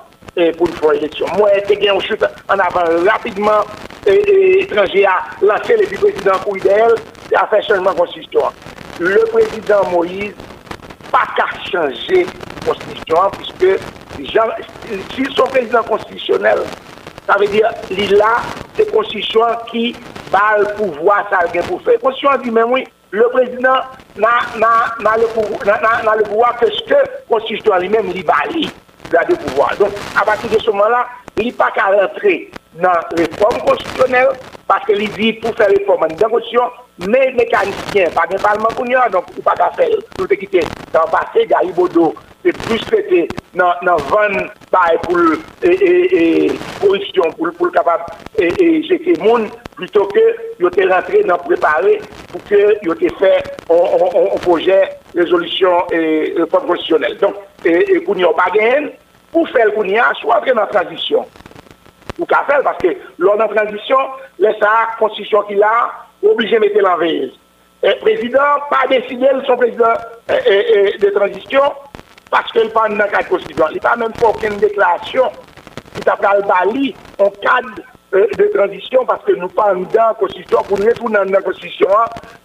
pour 0.57 0.69
une 0.69 0.75
fois 0.75 0.95
élection. 0.95 1.27
Moi, 1.37 1.51
je 1.69 1.75
suis 1.75 2.17
en 2.49 2.59
avant 2.59 3.11
rapidement 3.11 3.61
étranger 4.07 5.05
à 5.07 5.25
lancer 5.43 5.77
le 5.77 5.87
président 5.97 6.39
Kouidel 6.45 6.95
et 7.31 7.37
à 7.37 7.47
faire 7.47 7.63
changement 7.63 7.93
de 7.93 7.99
constitution. 7.99 8.43
Le 9.01 9.25
président 9.31 9.91
Moïse 9.91 10.35
pas 11.11 11.27
qu'à 11.37 11.47
changer 11.71 12.27
constitution 12.67 13.17
puisque 13.37 13.81
si 15.15 15.25
son 15.35 15.45
président 15.45 15.83
constitutionnel, 15.83 16.59
ça 17.27 17.37
veut 17.39 17.47
dire 17.49 17.71
qu'il 17.87 18.21
a 18.21 18.43
des 18.77 18.87
constitutions 18.87 19.41
qui 19.71 19.95
bat 20.33 20.59
le 20.59 20.75
pouvoir, 20.75 21.29
ça 21.31 21.39
pour 21.63 21.83
faire. 21.83 21.99
Constitution 22.01 22.39
dit 22.43 22.51
même 22.51 22.73
oui, 22.73 22.85
le 23.11 23.29
président 23.31 23.81
n'a 24.17 25.17
le 25.17 26.23
pouvoir 26.25 26.57
que 26.59 26.71
ce 26.71 26.83
que 26.85 26.95
la 26.95 27.05
constitution 27.29 27.77
lui-même 27.79 28.13
lui 28.13 28.25
a 28.29 29.25
de 29.25 29.35
pouvoir. 29.35 29.77
Donc, 29.79 29.91
à 30.21 30.25
partir 30.25 30.51
de 30.51 30.59
ce 30.59 30.71
moment-là, 30.71 31.07
il 31.37 31.47
n'est 31.47 31.53
pas 31.53 31.71
qu'à 31.71 31.87
rentrer 31.87 32.51
dans 32.75 32.91
la 32.91 33.09
réforme 33.17 33.61
constitutionnelle 33.63 34.29
parce 34.67 34.85
qu'il 34.85 35.11
dit 35.13 35.33
pour 35.35 35.55
faire 35.55 35.69
réforme 35.69 36.05
en 36.05 36.29
constitution, 36.29 36.71
mais 37.07 37.33
mécaniciens, 37.33 38.11
pas 38.11 38.27
de 38.27 38.41
parlement 38.41 38.69
pour 38.69 38.85
nous, 38.85 39.11
donc 39.11 39.25
il 39.37 39.43
pas 39.43 39.55
qu'à 39.55 39.71
faire. 39.71 39.89
Tout 40.17 40.31
est 40.31 40.37
quitté 40.37 40.61
dans 40.93 41.05
le 41.05 41.11
passé, 41.11 41.47
Garibodo, 41.47 42.15
c'est 42.45 42.57
plus 42.57 42.81
traité 42.81 43.29
dans 43.55 43.75
le 43.83 43.91
20 43.91 44.99
pour 45.03 45.19
et, 45.63 46.53
corruption, 46.81 47.23
pour, 47.37 47.53
pour 47.53 47.73
capable 47.73 48.05
et, 48.39 48.83
jeter 48.83 49.17
monde, 49.21 49.49
plutôt 49.75 50.07
que 50.07 50.21
il 50.61 50.93
rentré 50.93 51.25
dans 51.25 51.39
préparer 51.39 52.01
pour 52.31 52.43
que 52.45 52.77
il 52.83 53.07
ait 53.07 53.15
fait 53.19 53.43
un, 53.71 54.39
projet 54.39 54.91
résolution 55.15 55.87
et 55.91 56.35
réforme. 56.37 56.77
Donc, 57.21 57.35
et, 57.65 58.03
qu'on 58.05 58.15
pas 58.15 58.51
gagné, 58.55 58.93
pour 59.33 59.49
faire 59.49 59.73
Kounia, 59.75 60.13
soit 60.21 60.39
entrer 60.39 60.53
dans 60.53 60.63
la 60.63 60.67
transition. 60.67 61.27
Ou 62.19 62.25
qu'à 62.25 62.45
faire, 62.49 62.63
parce 62.63 62.79
que 62.79 62.89
lors 63.19 63.37
de 63.37 63.43
la 63.43 63.49
transition, 63.49 63.99
laisse 64.39 64.59
la 64.61 64.89
constitution 64.99 65.43
qu'il 65.43 65.63
a, 65.63 65.93
obligé 66.23 66.57
de 66.57 66.61
mettre 66.61 66.81
l'envers. 66.81 67.29
Le 67.83 68.01
président 68.01 68.39
pas 68.71 68.87
décidé 68.89 69.27
son 69.47 69.57
président 69.57 69.95
de 70.29 71.11
transition 71.11 71.63
parce 72.31 72.51
qu'il 72.53 72.69
pas 72.71 72.89
dans 72.89 72.95
le 72.97 73.11
cadre 73.11 73.29
constitution. 73.29 73.67
Il 73.71 73.75
n'a 73.75 73.91
pas 73.91 73.97
même 73.97 74.15
fait 74.15 74.27
aucune 74.27 74.57
déclaration 74.57 75.31
qui 75.95 76.01
t'a 76.01 76.17
le 76.37 76.43
bali 76.43 76.95
en 77.19 77.31
cadre 77.31 77.81
de 78.13 78.45
transition 78.55 79.05
parce 79.05 79.25
que 79.25 79.33
nous 79.33 79.49
parlons 79.49 79.87
dans 79.93 80.09
la 80.09 80.15
constitution 80.15 80.63
pour 80.63 80.79
nous 80.79 80.87
retourner 80.87 81.19
dans 81.19 81.25
la 81.25 81.43
constitution, 81.43 81.89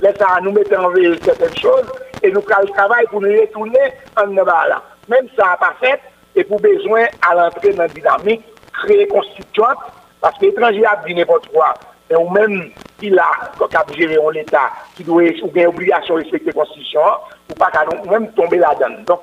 laisse 0.01 0.21
à 0.21 0.41
nous 0.41 0.51
mettre 0.51 0.77
en 0.79 0.89
veille 0.89 1.17
certaines 1.23 1.57
choses 1.57 1.85
et 2.21 2.31
nous 2.31 2.41
le 2.41 2.73
travail 2.73 3.05
pour 3.09 3.21
nous 3.21 3.29
retourner 3.29 3.93
en 4.17 4.25
là. 4.25 4.81
Même 5.07 5.27
ça 5.37 5.45
n'a 5.45 5.57
pas 5.57 5.75
fait 5.79 5.99
et 6.35 6.43
pour 6.43 6.59
besoin 6.59 7.05
à 7.29 7.35
l'entrée 7.35 7.73
dans 7.73 7.83
la 7.83 7.87
dynamique 7.89 8.43
créée 8.73 9.07
constituante 9.07 9.77
parce 10.19 10.37
que 10.37 10.45
l'étranger 10.45 10.85
a 10.85 11.01
dit 11.05 11.13
n'importe 11.13 11.47
quoi 11.49 11.73
ou 12.17 12.29
même 12.29 12.71
s'il 12.99 13.17
a 13.17 13.51
gérer 13.95 14.17
l'État 14.33 14.71
qui 14.95 15.03
doit 15.03 15.23
ou 15.41 15.47
bien 15.47 15.67
obligation 15.67 16.15
de 16.15 16.21
respecter 16.21 16.47
la 16.47 16.53
Constitution, 16.53 17.01
ou 17.49 17.53
pas 17.55 17.71
qu'à 17.71 17.85
même 18.09 18.31
tomber 18.33 18.57
là-dedans. 18.57 19.21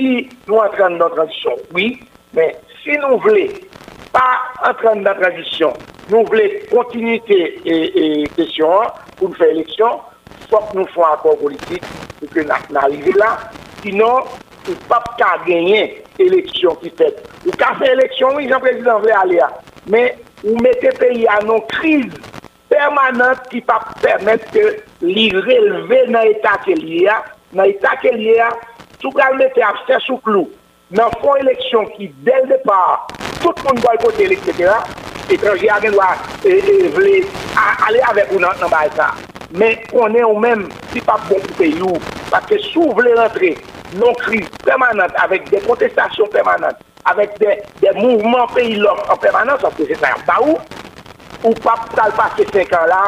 Si 0.00 0.26
nous 0.48 0.56
entrons 0.56 0.96
dans 0.96 1.08
la 1.08 1.14
transition, 1.14 1.52
oui, 1.74 2.00
mais 2.32 2.56
si 2.82 2.96
nous 2.96 3.18
voulons 3.18 3.48
pas 4.10 4.38
entrer 4.66 4.94
dans 4.94 5.02
la 5.02 5.14
transition, 5.14 5.74
nous 6.08 6.24
voulons 6.24 6.48
continuité 6.70 7.60
et, 7.66 8.22
et 8.22 8.28
question 8.28 8.70
pour 9.18 9.28
nous 9.28 9.34
faire 9.34 9.48
élection, 9.48 10.00
il 10.40 10.48
faut 10.48 10.56
que 10.56 10.78
nous 10.78 10.86
fassions 10.86 11.04
un 11.04 11.12
accord 11.12 11.38
politique 11.38 11.82
pour 12.18 12.30
que 12.30 12.40
nous 12.40 12.78
arrivions 12.78 13.12
là. 13.18 13.50
Sinon, 13.82 14.20
il 14.66 14.70
ne 14.70 14.76
peut 14.76 14.84
pas 14.88 15.04
gagner 15.46 16.02
l'élection 16.18 16.74
qui 16.76 16.88
fait. 16.88 17.14
Ou 17.44 17.50
qu'à 17.50 17.74
faire 17.74 17.92
élection, 17.92 18.28
oui, 18.36 18.48
Jean-Président 18.48 19.00
veut 19.00 19.14
aller. 19.14 19.40
Mais 19.86 20.16
vous 20.42 20.56
mettez 20.62 20.86
le 20.92 20.98
pays 20.98 21.26
à 21.28 21.42
une 21.42 21.60
crise 21.66 22.14
permanente 22.70 23.40
qui 23.50 23.60
va 23.60 23.80
permettre 24.00 24.50
de 24.52 24.76
lui 25.02 25.30
relever 25.30 26.06
dans 26.06 26.22
l'état 26.22 26.56
qu'il 26.64 26.88
y 26.88 27.06
a. 27.06 27.22
Dans 27.52 27.64
l'état 27.64 27.96
qu'il 27.96 28.22
y 28.22 28.38
a, 28.38 28.48
sou 29.00 29.12
pral 29.16 29.36
mette 29.40 29.62
apse 29.64 30.00
sou 30.06 30.20
klou 30.24 30.48
nan 30.96 31.12
fon 31.20 31.38
eleksyon 31.40 31.88
ki 31.96 32.10
del 32.26 32.48
depar 32.50 33.06
tout 33.40 33.56
moun 33.64 33.80
boykotel, 33.80 34.34
etc., 34.36 34.72
etranje 35.30 35.68
a 35.70 35.78
gen 35.80 35.94
lwa 35.94 36.10
e, 36.44 36.56
e, 36.58 36.88
vle 36.96 37.20
ale 37.86 38.02
avek 38.10 38.32
ou 38.34 38.42
nan, 38.42 38.56
nan 38.60 38.72
bay 38.72 38.90
sa. 38.96 39.12
Men 39.54 39.78
konen 39.90 40.26
ou 40.26 40.38
men 40.42 40.66
si 40.90 41.02
pa 41.06 41.16
bon 41.28 41.40
pou 41.46 41.58
peyi 41.60 41.78
ou, 41.86 42.00
paske 42.30 42.58
sou 42.68 42.90
vle 42.98 43.14
rentre 43.18 43.54
non 43.98 44.14
kriz 44.20 44.50
permanente, 44.66 45.16
avek 45.22 45.48
de 45.50 45.62
kontestasyon 45.66 46.30
permanente, 46.34 46.82
avek 47.10 47.38
de, 47.42 47.56
de 47.80 47.94
mouvment 47.98 48.50
peyi 48.56 48.76
lòk 48.82 49.06
en 49.06 49.22
permanente, 49.22 49.62
sa 49.62 49.72
se 49.78 49.88
se 49.88 49.98
sa 50.02 50.12
yon 50.16 50.26
pa 50.26 50.38
ou, 50.44 50.58
ou 51.46 51.54
pa 51.64 51.78
pral 51.94 52.14
pase 52.18 52.46
5 52.50 52.76
an 52.78 52.90
la, 52.90 53.04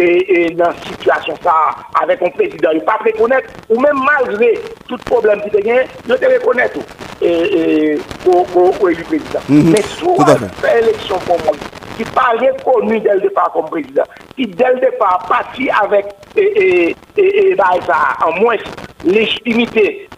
et, 0.00 0.50
dans 0.54 0.70
une 0.72 0.82
situation 0.82 1.34
ça, 1.42 1.52
avec 2.00 2.22
un 2.22 2.30
président, 2.30 2.70
il 2.72 2.80
pas 2.80 2.98
reconnaître, 3.04 3.48
ou 3.68 3.80
même 3.80 3.98
malgré 4.04 4.58
tout 4.88 4.96
problème 5.04 5.40
qui 5.42 5.50
te 5.50 5.58
gagne, 5.58 5.86
il 6.08 6.14
te 6.14 6.24
reconnaître 6.24 6.78
et, 7.20 7.98
au, 8.26 8.46
au, 8.80 8.88
élu 8.88 9.02
président. 9.04 9.40
Mhm. 9.48 9.70
Mais 9.72 9.82
soit 9.82 10.36
fait 10.60 10.82
élection 10.82 11.18
pour 11.18 11.38
moi, 11.44 11.54
qui 11.96 12.04
pas 12.04 12.32
reconnu 12.38 13.00
dès 13.00 13.14
le 13.14 13.20
départ 13.20 13.50
comme 13.52 13.66
président, 13.66 14.04
qui 14.36 14.46
dès 14.46 14.74
le 14.74 14.80
départ 14.80 15.26
parti 15.28 15.68
avec 15.82 16.06
et, 16.36 16.94
et, 17.16 17.50
et, 17.50 17.54
bah, 17.56 17.70
ça, 17.86 18.26
en 18.26 18.40
moins 18.40 18.56
légitimité 19.04 20.08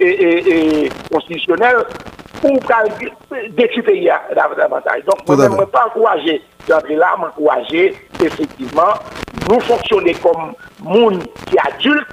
constitutionnelle, 1.11 1.85
pour 2.41 2.59
pays 3.83 4.11
davantage. 4.57 5.05
Donc, 5.05 5.27
moi, 5.27 5.37
je 5.39 5.61
ne 5.61 5.65
pas 5.65 5.87
encourager 5.87 6.43
d'entrer 6.69 6.97
là, 6.97 7.17
m'encourager, 7.19 7.95
effectivement, 8.23 8.95
nous 9.53 9.61
fonctionner 9.61 10.15
comme 10.15 10.55
monde 10.83 11.23
qui 11.47 11.57
est 11.57 11.75
adulte, 11.75 12.09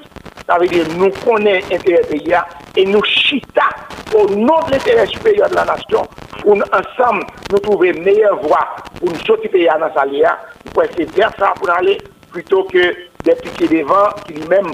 ça 0.48 0.58
veut 0.58 0.68
dire 0.68 0.86
nous 0.98 1.10
connaissons 1.26 1.68
l'intérêt 1.72 2.02
pays 2.04 2.36
et 2.76 2.86
nous 2.86 3.04
chita 3.04 3.64
au 4.14 4.28
nom 4.36 4.60
de 4.68 4.72
l'intérêt 4.72 5.08
supérieur 5.08 5.50
de 5.50 5.56
la 5.56 5.66
nation 5.66 6.08
pour 6.42 6.56
ensemble 6.56 7.26
nous 7.52 7.60
trouver 7.60 7.90
une 7.90 8.04
meilleure 8.04 8.42
voie 8.42 8.76
pour 9.00 9.10
nous 9.10 9.20
sortir 9.26 9.52
pays 9.52 9.68
dans 9.68 9.94
sa 9.94 10.06
pour 10.74 10.84
essayer 10.84 11.06
de 11.06 11.12
faire 11.12 11.32
ça 11.40 11.54
pour 11.56 11.70
aller 11.70 11.98
plutôt 12.32 12.64
que 12.66 12.94
des 13.24 13.36
piquets 13.36 13.68
devant 13.68 14.10
qui 14.26 14.34
lui-même 14.34 14.72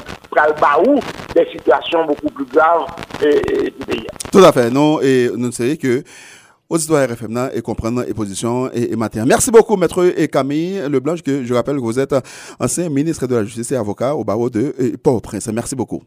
baou 0.59 0.99
des 1.33 1.47
situations 1.51 2.05
beaucoup 2.05 2.29
plus 2.29 2.45
graves 2.45 2.87
du 3.21 3.85
pays. 3.85 4.07
Tout 4.31 4.39
à 4.39 4.51
fait. 4.51 4.69
Non, 4.69 4.99
et 5.01 5.29
nous 5.35 5.51
savons 5.51 5.75
que 5.75 6.03
auditoires 6.69 7.09
RFM 7.09 7.49
et 7.53 7.61
comprendre 7.61 8.03
les 8.03 8.13
positions 8.13 8.71
et, 8.73 8.91
et. 8.91 8.95
Merci 9.25 9.51
beaucoup, 9.51 9.75
maître 9.75 10.13
et 10.17 10.27
Camille 10.27 10.81
Leblanc, 10.89 11.15
que 11.23 11.43
je 11.43 11.53
rappelle 11.53 11.75
que 11.77 11.81
vous 11.81 11.99
êtes 11.99 12.15
ancien 12.59 12.89
ministre 12.89 13.27
de 13.27 13.35
la 13.35 13.43
Justice 13.43 13.71
et 13.71 13.75
avocat 13.75 14.15
au 14.15 14.23
barreau 14.23 14.49
de 14.49 14.73
Port-au-Prince. 15.01 15.47
Merci 15.47 15.75
beaucoup. 15.75 16.05